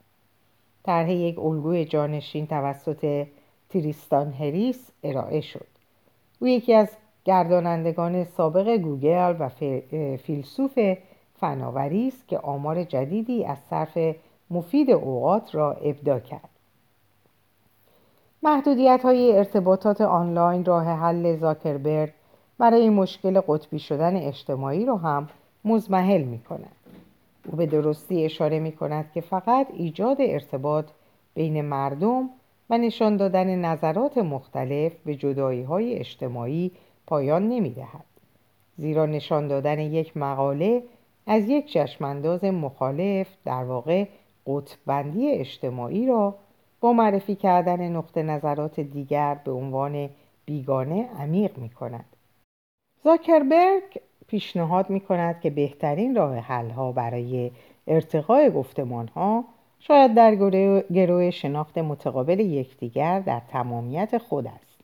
طرح 0.84 1.12
یک 1.12 1.40
الگوی 1.40 1.86
جانشین 1.86 2.48
توسط 2.48 3.28
تریستان 3.70 4.34
هریس 4.34 4.92
ارائه 5.04 5.42
شد. 5.42 5.68
او 6.40 6.48
یکی 6.48 6.74
از 6.74 6.90
گردانندگان 7.26 8.24
سابق 8.24 8.78
گوگل 8.78 9.36
و 9.40 9.50
فیلسوف 10.18 10.80
فناوری 11.40 12.08
است 12.08 12.28
که 12.28 12.40
آمار 12.40 12.84
جدیدی 12.84 13.46
از 13.46 13.58
صرف 13.70 14.16
مفید 14.50 14.92
اوقات 14.92 15.56
را 15.56 15.72
ابدا 15.72 16.20
کرد. 16.20 16.50
محدودیت 18.44 19.02
های 19.04 19.38
ارتباطات 19.38 20.02
آنلاین 20.02 20.66
راه 20.66 20.86
حل 20.86 21.36
زاکربرگ 21.36 22.14
برای 22.58 22.90
مشکل 22.90 23.42
قطبی 23.48 23.80
شدن 23.80 24.16
اجتماعی 24.16 24.86
را 24.86 24.98
هم 24.98 25.30
مزمحل 25.66 26.24
می 26.24 26.40
کند. 26.40 26.79
او 27.50 27.58
به 27.58 27.66
درستی 27.66 28.26
اشاره 28.26 28.60
می 28.60 28.72
کند 28.72 29.12
که 29.14 29.22
فقط 29.22 29.68
ایجاد 29.74 30.18
ارتباط 30.20 30.86
بین 31.34 31.62
مردم 31.62 32.30
و 32.70 32.78
نشان 32.78 33.18
دادن 33.18 33.56
نظرات 33.56 34.18
مختلف 34.18 34.94
به 35.06 35.16
جدایی 35.16 35.64
های 35.64 35.94
اجتماعی 35.94 36.72
پایان 37.08 37.50
نمی 37.50 37.70
دهد. 37.70 38.06
زیرا 38.78 39.06
نشان 39.06 39.48
دادن 39.48 39.80
یک 39.80 40.18
مقاله 40.18 40.84
از 41.28 41.50
یک 41.50 41.66
چشمانداز 41.66 42.44
مخالف 42.44 43.28
در 43.46 43.64
واقع 43.64 44.06
قطبندی 44.48 45.32
اجتماعی 45.32 46.08
را 46.08 46.36
با 46.82 46.94
معرفی 46.94 47.36
کردن 47.36 47.90
نقطه 47.90 48.24
نظرات 48.24 48.80
دیگر 48.80 49.40
به 49.46 49.52
عنوان 49.52 50.10
بیگانه 50.46 51.10
عمیق 51.20 51.58
می 51.58 51.70
کند. 51.70 52.06
زاکربرگ 53.04 54.02
پیشنهاد 54.30 54.90
می 54.90 55.00
کند 55.00 55.42
که 55.42 55.50
بهترین 55.50 56.16
راه 56.16 56.36
حل 56.36 56.70
ها 56.70 56.92
برای 56.92 57.52
ارتقای 57.88 58.50
گفتمان 58.50 59.08
ها 59.08 59.44
شاید 59.80 60.14
در 60.14 60.36
گروه 60.92 61.30
شناخت 61.32 61.78
متقابل 61.78 62.40
یکدیگر 62.40 63.20
در 63.20 63.42
تمامیت 63.52 64.18
خود 64.18 64.48
است. 64.48 64.80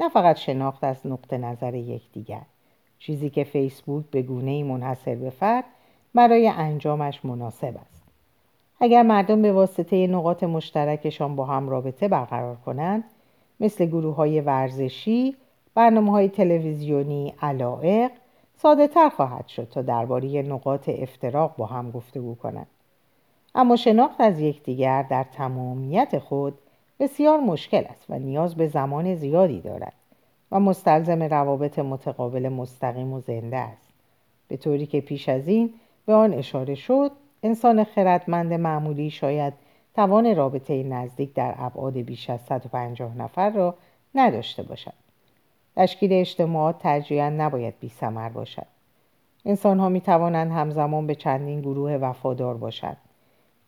نه 0.00 0.08
فقط 0.08 0.36
شناخت 0.36 0.84
از 0.84 1.06
نقطه 1.06 1.38
نظر 1.38 1.74
یکدیگر. 1.74 2.42
چیزی 2.98 3.30
که 3.30 3.44
فیسبوک 3.44 4.04
به 4.10 4.22
گونه 4.22 4.64
منحصر 4.64 5.14
به 5.14 5.30
فرد 5.30 5.64
برای 6.14 6.48
انجامش 6.48 7.24
مناسب 7.24 7.74
است. 7.76 8.02
اگر 8.80 9.02
مردم 9.02 9.42
به 9.42 9.52
واسطه 9.52 10.06
نقاط 10.06 10.44
مشترکشان 10.44 11.36
با 11.36 11.44
هم 11.44 11.68
رابطه 11.68 12.08
برقرار 12.08 12.56
کنند 12.56 13.04
مثل 13.60 13.86
گروه 13.86 14.14
های 14.14 14.40
ورزشی 14.40 15.36
برنامه 15.74 16.10
های 16.10 16.28
تلویزیونی 16.28 17.34
علائق 17.42 18.10
ساده 18.56 18.88
تر 18.88 19.08
خواهد 19.08 19.46
شد 19.48 19.68
تا 19.68 19.82
درباره 19.82 20.42
نقاط 20.42 20.88
افتراق 20.88 21.56
با 21.56 21.66
هم 21.66 21.90
گفتگو 21.90 22.34
کنند. 22.34 22.66
اما 23.54 23.76
شناخت 23.76 24.20
از 24.20 24.40
یکدیگر 24.40 25.02
در 25.02 25.24
تمامیت 25.24 26.18
خود 26.18 26.58
بسیار 27.00 27.40
مشکل 27.40 27.84
است 27.90 28.04
و 28.08 28.18
نیاز 28.18 28.54
به 28.54 28.68
زمان 28.68 29.14
زیادی 29.14 29.60
دارد 29.60 29.92
و 30.52 30.60
مستلزم 30.60 31.22
روابط 31.22 31.78
متقابل 31.78 32.48
مستقیم 32.48 33.12
و 33.12 33.20
زنده 33.20 33.56
است. 33.56 33.92
به 34.48 34.56
طوری 34.56 34.86
که 34.86 35.00
پیش 35.00 35.28
از 35.28 35.48
این 35.48 35.74
به 36.06 36.14
آن 36.14 36.32
اشاره 36.32 36.74
شد 36.74 37.10
انسان 37.42 37.84
خردمند 37.84 38.52
معمولی 38.52 39.10
شاید 39.10 39.52
توان 39.94 40.36
رابطه 40.36 40.82
نزدیک 40.82 41.34
در 41.34 41.54
ابعاد 41.58 41.96
بیش 41.96 42.30
از 42.30 42.40
150 42.40 43.16
نفر 43.18 43.50
را 43.50 43.74
نداشته 44.14 44.62
باشد. 44.62 45.05
تشکیل 45.76 46.12
اجتماعات 46.12 46.78
ترجیحاً 46.78 47.30
نباید 47.30 47.74
بی 47.80 47.88
سمر 47.88 48.28
باشد. 48.28 48.66
انسان 49.44 49.80
ها 49.80 49.88
می 49.88 50.00
توانند 50.00 50.52
همزمان 50.52 51.06
به 51.06 51.14
چندین 51.14 51.60
گروه 51.60 51.92
وفادار 51.92 52.56
باشند. 52.56 52.96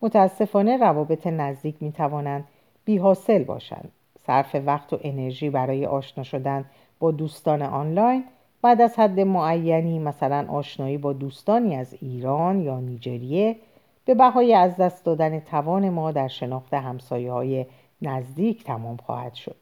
متاسفانه 0.03 0.77
روابط 0.77 1.27
نزدیک 1.27 1.77
می 1.81 1.93
توانند 1.93 2.45
بی 2.85 2.99
حاصل 2.99 3.45
باشند. 3.45 3.93
صرف 4.27 4.55
وقت 4.67 4.93
و 4.93 4.99
انرژی 5.03 5.51
برای 5.51 5.87
آشنا 5.87 6.25
شدن 6.25 6.65
با 6.99 7.11
دوستان 7.11 7.63
آنلاین 7.63 8.25
بعد 8.63 8.81
از 8.81 8.99
حد 8.99 9.21
معینی 9.21 9.99
مثلا 9.99 10.47
آشنایی 10.49 10.99
با 10.99 11.13
دوستانی 11.13 11.77
از 11.77 11.97
ایران 12.01 12.61
یا 12.61 12.81
نیجریه 12.81 13.57
به 14.05 14.15
بهای 14.15 14.55
از 14.55 14.77
دست 14.77 15.05
دادن 15.05 15.41
توان 15.41 15.91
ما 15.91 16.13
در 16.13 16.29
شناخت 16.29 16.75
همسایه 16.75 17.33
های 17.33 17.67
نزدیک 18.03 18.65
تمام 18.65 18.97
خواهد 18.97 19.35
شد. 19.35 19.57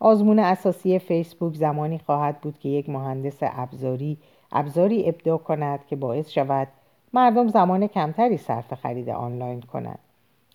آزمون 0.00 0.38
اساسی 0.38 0.98
فیسبوک 0.98 1.54
زمانی 1.54 1.98
خواهد 1.98 2.40
بود 2.40 2.58
که 2.58 2.68
یک 2.68 2.88
مهندس 2.88 3.38
ابزاری 3.40 4.18
ابزاری 4.52 5.08
ابداع 5.08 5.38
کند 5.38 5.86
که 5.86 5.96
باعث 5.96 6.30
شود 6.30 6.68
مردم 7.12 7.48
زمان 7.48 7.86
کمتری 7.86 8.36
صرف 8.36 8.74
خرید 8.74 9.08
آنلاین 9.08 9.60
کنند 9.60 9.98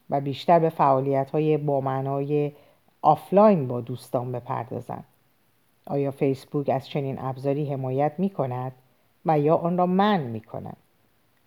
و 0.09 0.21
بیشتر 0.21 0.59
به 0.59 0.69
فعالیت 0.69 1.31
های 1.31 1.57
با 1.57 1.81
معنای 1.81 2.51
آفلاین 3.01 3.67
با 3.67 3.81
دوستان 3.81 4.31
بپردازند. 4.31 5.03
آیا 5.87 6.11
فیسبوک 6.11 6.69
از 6.69 6.87
چنین 6.87 7.19
ابزاری 7.19 7.73
حمایت 7.73 8.11
می 8.17 8.29
کند 8.29 8.71
و 9.25 9.39
یا 9.39 9.55
آن 9.55 9.77
را 9.77 9.85
منع 9.85 10.27
می 10.27 10.41
کند 10.41 10.77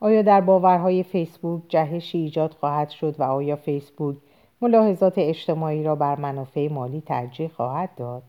آیا 0.01 0.23
در 0.23 0.41
باورهای 0.41 1.03
فیسبوک 1.03 1.63
جهشی 1.69 2.19
ایجاد 2.19 2.53
خواهد 2.53 2.91
شد 2.91 3.21
و 3.21 3.23
آیا 3.23 3.57
فیسبوک 3.57 4.17
ملاحظات 4.61 5.14
اجتماعی 5.16 5.85
را 5.85 5.95
بر 5.95 6.16
منافع 6.16 6.69
مالی 6.73 7.01
ترجیح 7.01 7.49
خواهد 7.49 7.90
داد. 7.97 8.23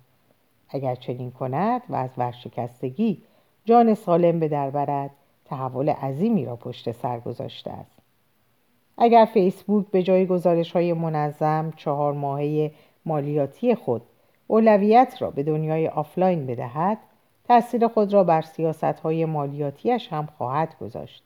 اگر 0.70 0.96
چنین 0.96 1.32
کند 1.32 1.82
و 1.90 1.96
از 1.96 2.10
ورشکستگی 2.18 3.22
جان 3.66 3.94
سالم 3.94 4.40
به 4.40 4.48
در 4.48 4.70
برد 4.70 5.12
تحول 5.46 5.90
عظیمی 5.90 6.46
را 6.46 6.56
پشت 6.56 6.92
سر 6.92 7.20
گذاشته 7.20 7.72
است. 7.72 7.98
اگر 8.98 9.26
فیسبوک 9.34 9.86
به 9.88 10.04
جای 10.04 10.26
گزارش 10.26 10.72
های 10.72 10.94
منظم 10.94 11.74
چهار 11.76 12.14
ماهه 12.14 12.72
مالیاتی 13.06 13.76
خود 13.76 14.02
اولویت 14.48 15.16
را 15.20 15.32
به 15.32 15.44
دنیای 15.44 15.88
آفلاین 15.88 16.46
بدهد 16.46 16.98
تاثیر 17.48 17.88
خود 17.88 18.14
را 18.14 18.24
بر 18.24 18.42
سیاست 18.42 18.84
های 18.84 19.26
مالیاتیش 19.26 20.14
هم 20.14 20.28
خواهد 20.38 20.76
گذاشت. 20.82 21.24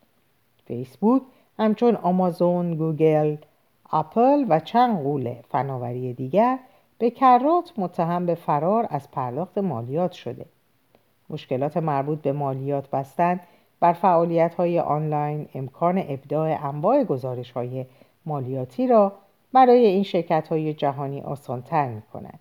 فیسبوک 0.65 1.21
همچون 1.59 1.95
آمازون، 1.95 2.75
گوگل، 2.75 3.35
اپل 3.91 4.45
و 4.49 4.59
چند 4.59 5.03
غول 5.03 5.35
فناوری 5.49 6.13
دیگر 6.13 6.59
به 6.97 7.09
کرات 7.09 7.73
متهم 7.77 8.25
به 8.25 8.35
فرار 8.35 8.87
از 8.89 9.11
پرداخت 9.11 9.57
مالیات 9.57 10.11
شده 10.11 10.45
مشکلات 11.29 11.77
مربوط 11.77 12.21
به 12.21 12.31
مالیات 12.31 12.89
بستن 12.89 13.39
بر 13.79 13.93
فعالیت 13.93 14.55
های 14.55 14.79
آنلاین 14.79 15.47
امکان 15.55 16.03
ابداع 16.07 16.65
انواع 16.65 17.03
گزارش 17.03 17.51
های 17.51 17.85
مالیاتی 18.25 18.87
را 18.87 19.13
برای 19.53 19.85
این 19.85 20.03
شرکت 20.03 20.47
های 20.47 20.73
جهانی 20.73 21.21
آسانتر 21.21 21.87
می 21.87 22.01
کند. 22.01 22.39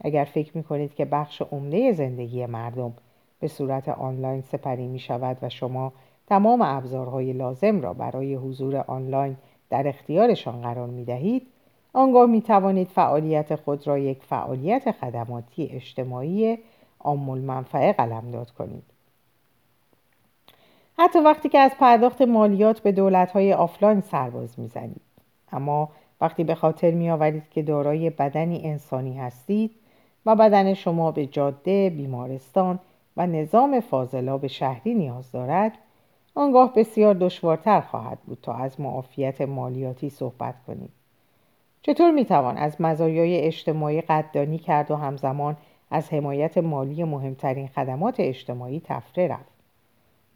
اگر 0.00 0.24
فکر 0.24 0.56
می 0.56 0.64
کنید 0.64 0.94
که 0.94 1.04
بخش 1.04 1.42
عمده 1.42 1.92
زندگی 1.92 2.46
مردم 2.46 2.92
به 3.40 3.48
صورت 3.48 3.88
آنلاین 3.88 4.40
سپری 4.40 4.86
می 4.86 4.98
شود 4.98 5.36
و 5.42 5.48
شما 5.48 5.92
تمام 6.26 6.62
ابزارهای 6.62 7.32
لازم 7.32 7.80
را 7.80 7.92
برای 7.92 8.34
حضور 8.34 8.76
آنلاین 8.76 9.36
در 9.70 9.88
اختیارشان 9.88 10.62
قرار 10.62 10.86
می 10.86 11.04
دهید 11.04 11.46
آنگاه 11.92 12.26
می 12.26 12.42
توانید 12.42 12.88
فعالیت 12.88 13.54
خود 13.54 13.86
را 13.86 13.98
یک 13.98 14.22
فعالیت 14.22 14.90
خدماتی 14.90 15.70
اجتماعی 15.72 16.58
آمول 16.98 17.40
منفعه 17.40 17.92
قلمداد 17.92 18.50
کنید. 18.50 18.82
حتی 20.98 21.18
وقتی 21.18 21.48
که 21.48 21.58
از 21.58 21.72
پرداخت 21.80 22.22
مالیات 22.22 22.80
به 22.80 22.92
دولت‌های 22.92 23.52
آفلاین 23.52 24.00
سرباز 24.00 24.60
می‌زنید. 24.60 25.00
اما 25.52 25.88
وقتی 26.20 26.44
به 26.44 26.54
خاطر 26.54 26.90
میآورید 26.90 27.50
که 27.50 27.62
دارای 27.62 28.10
بدنی 28.10 28.60
انسانی 28.64 29.18
هستید 29.18 29.70
و 30.26 30.36
بدن 30.36 30.74
شما 30.74 31.12
به 31.12 31.26
جاده، 31.26 31.90
بیمارستان 31.90 32.78
و 33.16 33.26
نظام 33.26 33.80
فاضلاب 33.80 34.46
شهری 34.46 34.94
نیاز 34.94 35.32
دارد 35.32 35.72
آنگاه 36.38 36.74
بسیار 36.74 37.14
دشوارتر 37.14 37.80
خواهد 37.80 38.18
بود 38.26 38.38
تا 38.42 38.54
از 38.54 38.80
معافیت 38.80 39.40
مالیاتی 39.40 40.10
صحبت 40.10 40.54
کنید 40.66 40.90
چطور 41.82 42.10
می‌توان 42.10 42.56
از 42.56 42.80
مزایای 42.80 43.40
اجتماعی 43.40 44.00
قدردانی 44.00 44.58
کرد 44.58 44.90
و 44.90 44.96
همزمان 44.96 45.56
از 45.90 46.12
حمایت 46.12 46.58
مالی 46.58 47.04
مهمترین 47.04 47.68
خدمات 47.68 48.14
اجتماعی 48.18 48.82
طفره 48.84 49.28
رفت؟ 49.28 49.52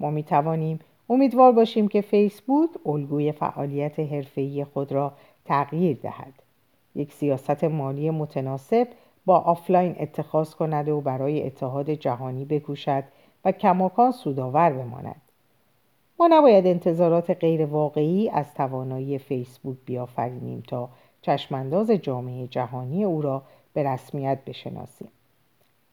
ما 0.00 0.10
می 0.10 0.22
توانیم 0.22 0.78
امیدوار 1.10 1.52
باشیم 1.52 1.88
که 1.88 2.00
فیسبوک 2.00 2.70
الگوی 2.86 3.32
فعالیت 3.32 4.00
حرفه‌ای 4.00 4.64
خود 4.64 4.92
را 4.92 5.12
تغییر 5.44 5.98
دهد. 6.02 6.42
یک 6.94 7.12
سیاست 7.12 7.64
مالی 7.64 8.10
متناسب 8.10 8.88
با 9.26 9.38
آفلاین 9.38 9.96
اتخاذ 10.00 10.54
کند 10.54 10.88
و 10.88 11.00
برای 11.00 11.46
اتحاد 11.46 11.90
جهانی 11.90 12.44
بکوشد 12.44 13.04
و 13.44 13.52
کماکان 13.52 14.12
سودآور 14.12 14.70
بماند. 14.70 15.20
ما 16.20 16.28
نباید 16.30 16.66
انتظارات 16.66 17.30
غیر 17.30 17.66
واقعی 17.66 18.28
از 18.28 18.54
توانایی 18.54 19.18
فیسبوک 19.18 19.76
بیافرینیم 19.87 20.62
تا 20.68 20.88
چشمانداز 21.22 21.90
جامعه 21.90 22.46
جهانی 22.46 23.04
او 23.04 23.22
را 23.22 23.42
به 23.72 23.83
رسمیت 23.83 24.38
بشناسیم. 24.46 25.09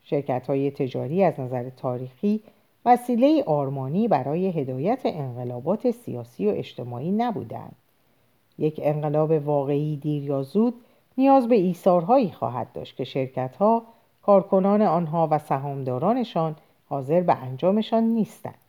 شرکت 0.02 0.46
های 0.46 0.70
تجاری 0.70 1.24
از 1.24 1.40
نظر 1.40 1.70
تاریخی 1.70 2.42
وسیله 2.84 3.44
آرمانی 3.46 4.08
برای 4.08 4.48
هدایت 4.48 5.00
انقلابات 5.04 5.90
سیاسی 5.90 6.46
و 6.46 6.50
اجتماعی 6.50 7.10
نبودند 7.10 7.76
یک 8.58 8.80
انقلاب 8.82 9.30
واقعی 9.30 9.96
دیر 9.96 10.22
یا 10.24 10.42
زود 10.42 10.74
نیاز 11.18 11.48
به 11.48 11.56
ایثارهایی 11.56 12.30
خواهد 12.30 12.72
داشت 12.72 12.96
که 12.96 13.04
شرکتها 13.04 13.82
کارکنان 14.22 14.82
آنها 14.82 15.28
و 15.30 15.38
سهامدارانشان 15.38 16.56
حاضر 16.88 17.20
به 17.20 17.34
انجامشان 17.34 18.04
نیستند. 18.04 18.67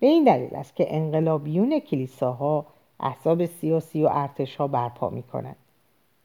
به 0.00 0.06
این 0.06 0.24
دلیل 0.24 0.54
است 0.54 0.76
که 0.76 0.96
انقلابیون 0.96 1.78
کلیساها 1.78 2.66
احزاب 3.00 3.44
سیاسی 3.44 4.02
و 4.04 4.08
ارتشها 4.12 4.66
برپا 4.66 5.10
می 5.10 5.22
کنند 5.22 5.56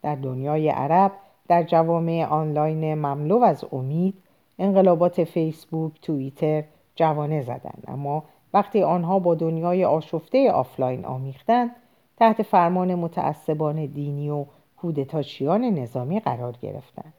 در 0.02 0.16
دنیای 0.16 0.70
عرب 0.70 1.12
در 1.48 1.64
جوامع 1.64 2.28
آنلاین 2.30 2.94
مملو 2.96 3.44
از 3.44 3.66
امید 3.72 4.14
انقلابات 4.60 5.24
فیسبوک، 5.24 6.02
توییتر 6.02 6.64
جوانه 6.96 7.42
زدند. 7.42 7.84
اما 7.88 8.24
وقتی 8.54 8.84
آنها 8.84 9.20
با 9.20 9.36
دنیای 9.36 9.86
آشفته 9.86 10.52
آفلاین 10.52 11.06
آمیختند 11.06 11.76
تحت 12.18 12.42
فرمان 12.42 12.96
متعصبان 12.96 13.86
دینی 13.86 14.30
و 14.30 14.46
کودتاچیان 14.78 15.64
نظامی 15.64 16.20
قرار 16.20 16.56
گرفتند. 16.62 17.14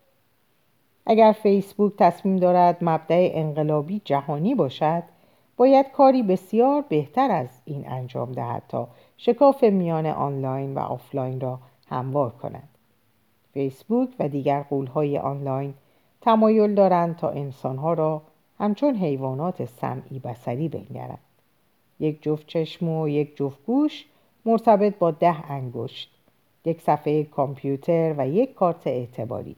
اگر 1.07 1.33
فیسبوک 1.33 1.93
تصمیم 1.99 2.37
دارد 2.37 2.79
مبدع 2.81 3.31
انقلابی 3.35 4.03
جهانی 4.05 4.55
باشد 4.55 5.03
باید 5.63 5.93
کاری 5.93 6.23
بسیار 6.23 6.85
بهتر 6.89 7.31
از 7.31 7.49
این 7.65 7.89
انجام 7.89 8.33
دهد 8.33 8.63
تا 8.69 8.89
شکاف 9.17 9.65
میان 9.65 10.07
آنلاین 10.07 10.75
و 10.75 10.79
آفلاین 10.79 11.41
را 11.41 11.59
هموار 11.89 12.31
کند. 12.31 12.69
فیسبوک 13.53 14.09
و 14.19 14.29
دیگر 14.29 14.63
غولهای 14.63 15.19
آنلاین 15.19 15.75
تمایل 16.21 16.75
دارند 16.75 17.17
تا 17.17 17.31
انسانها 17.31 17.93
را 17.93 18.23
همچون 18.59 18.95
حیوانات 18.95 19.65
سمعی 19.65 20.19
بصری 20.19 20.69
بنگرند. 20.69 21.19
یک 22.01 22.23
جفت 22.23 22.47
چشم 22.47 22.89
و 22.89 23.09
یک 23.09 23.37
جفت 23.37 23.67
گوش 23.67 24.07
مرتبط 24.45 24.99
با 24.99 25.11
ده 25.11 25.51
انگشت 25.51 26.11
یک 26.65 26.81
صفحه 26.81 27.25
کامپیوتر 27.25 28.15
و 28.19 28.29
یک 28.29 28.55
کارت 28.55 28.87
اعتباری. 28.87 29.57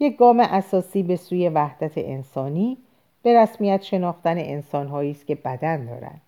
یک 0.00 0.16
گام 0.16 0.40
اساسی 0.40 1.02
به 1.02 1.16
سوی 1.16 1.48
وحدت 1.48 1.98
انسانی 1.98 2.78
به 3.26 3.42
رسمیت 3.42 3.82
شناختن 3.82 4.38
انسانهایی 4.38 5.10
است 5.10 5.26
که 5.26 5.34
بدن 5.34 5.86
دارند. 5.86 6.20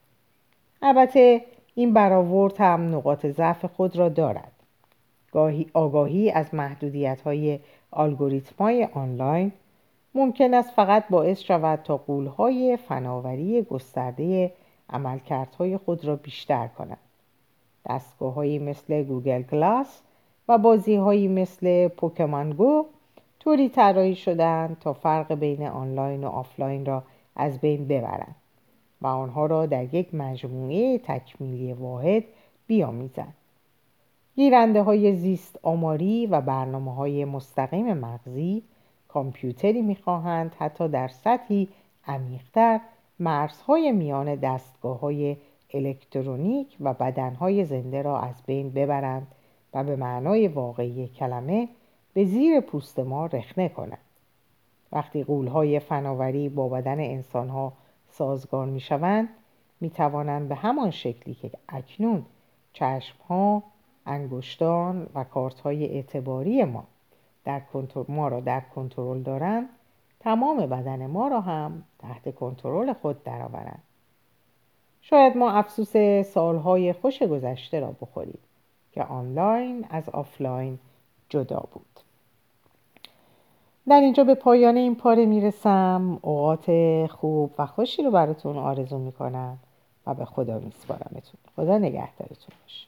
البته 0.83 1.45
این 1.75 1.93
برآورد 1.93 2.55
هم 2.59 2.95
نقاط 2.95 3.27
ضعف 3.27 3.65
خود 3.65 3.97
را 3.97 4.09
دارد. 4.09 4.53
گاهی 5.33 5.67
آگاهی 5.75 6.31
از 6.31 6.55
محدودیت 6.55 7.21
های 7.21 7.61
الگوریتم 7.93 8.55
های 8.59 8.89
آنلاین 8.93 9.53
ممکن 10.15 10.55
است 10.55 10.71
فقط 10.71 11.05
باعث 11.11 11.41
شود 11.41 11.81
تا 11.85 11.97
قولهای 11.97 12.79
فناوری 12.89 13.63
گسترده 13.63 14.53
عملکردهای 14.91 15.77
خود 15.77 16.05
را 16.05 16.17
بیشتر 16.17 16.67
کند 16.67 16.99
دستگاه 17.91 18.45
مثل 18.45 19.03
گوگل 19.03 19.43
گلاس 19.43 20.01
و 20.49 20.59
بازی 20.59 21.29
مثل 21.29 21.89
پوکمان 21.89 22.51
گو 22.51 22.87
طوری 23.41 23.69
طراحی 23.69 24.15
شدند 24.15 24.79
تا 24.79 24.93
فرق 24.93 25.35
بین 25.35 25.67
آنلاین 25.67 26.25
و 26.25 26.29
آفلاین 26.29 26.87
را 26.87 27.03
از 27.37 27.61
بین 27.61 27.89
ببرند 27.89 28.37
و 29.03 29.07
آنها 29.07 29.47
را 29.47 29.67
در 29.67 29.95
یک 29.95 30.15
مجموعه 30.15 30.99
تکمیلی 30.99 31.73
واحد 31.73 32.25
بیامیزند 32.67 33.35
گیرنده 34.37 34.83
های 34.83 35.15
زیست 35.15 35.59
آماری 35.63 36.27
و 36.27 36.41
برنامه 36.41 36.95
های 36.95 37.25
مستقیم 37.25 37.93
مغزی 37.95 38.63
کامپیوتری 39.09 39.83
می‌خواهند 39.83 40.55
حتی 40.59 40.89
در 40.89 41.09
سطحی 41.09 41.69
عمیقتر 42.07 42.81
مرزهای 43.19 43.93
میان 43.93 44.35
دستگاه 44.35 45.01
های 45.01 45.37
الکترونیک 45.75 46.77
و 46.81 46.95
بدنهای 46.95 47.65
زنده 47.65 48.03
را 48.03 48.21
از 48.21 48.43
بین 48.47 48.71
ببرند 48.71 49.27
و 49.75 49.85
به 49.85 49.97
معنای 49.97 50.49
واقعی 50.49 51.09
کلمه 51.09 51.69
به 52.13 52.25
زیر 52.25 52.61
پوست 52.61 52.99
ما 52.99 53.27
رخنه 53.27 53.69
کنند. 53.69 53.99
وقتی 54.93 55.25
قولهای 55.25 55.81
فناوری 55.81 56.49
با 56.49 56.69
بدن 56.69 57.01
انسانها 57.01 57.73
سازگار 58.09 58.67
می 58.67 58.81
شوند 58.81 59.29
می 59.81 59.91
توانند 59.91 60.49
به 60.49 60.55
همان 60.55 60.91
شکلی 60.91 61.35
که 61.35 61.51
اکنون 61.69 62.25
چشمها، 62.73 63.63
انگشتان 64.07 65.07
و 65.15 65.25
کارت 65.25 65.61
های 65.61 65.87
اعتباری 65.87 66.65
ما 66.65 66.85
در 67.45 67.63
ما 68.09 68.29
را 68.29 68.41
در 68.41 68.61
کنترل 68.61 69.23
دارند 69.23 69.69
تمام 70.21 70.57
بدن 70.67 71.07
ما 71.07 71.29
را 71.29 71.41
هم 71.41 71.85
تحت 71.99 72.35
کنترل 72.35 72.93
خود 72.93 73.23
درآورند. 73.23 73.83
شاید 75.01 75.37
ما 75.37 75.51
افسوس 75.51 75.97
سالهای 76.27 76.93
خوش 76.93 77.23
گذشته 77.23 77.81
را 77.81 77.97
بخوریم 78.01 78.39
که 78.93 79.03
آنلاین 79.03 79.87
از 79.91 80.09
آفلاین 80.09 80.79
جدا 81.29 81.65
بود. 81.73 82.01
در 83.89 84.01
اینجا 84.01 84.25
به 84.25 84.35
پایان 84.35 84.77
این 84.77 84.95
پاره 84.95 85.27
می‌رسم. 85.27 86.19
اوقات 86.23 86.67
خوب 87.07 87.55
و 87.59 87.67
خوشی 87.67 88.03
رو 88.03 88.11
براتون 88.11 88.59
آرزو 88.59 88.99
می‌کنم 88.99 89.59
و 90.07 90.15
به 90.15 90.25
خدا 90.25 90.59
میسپارمتون. 90.59 91.41
خدا 91.57 91.79
نگهدارتون 91.79 92.55
باشه. 92.63 92.88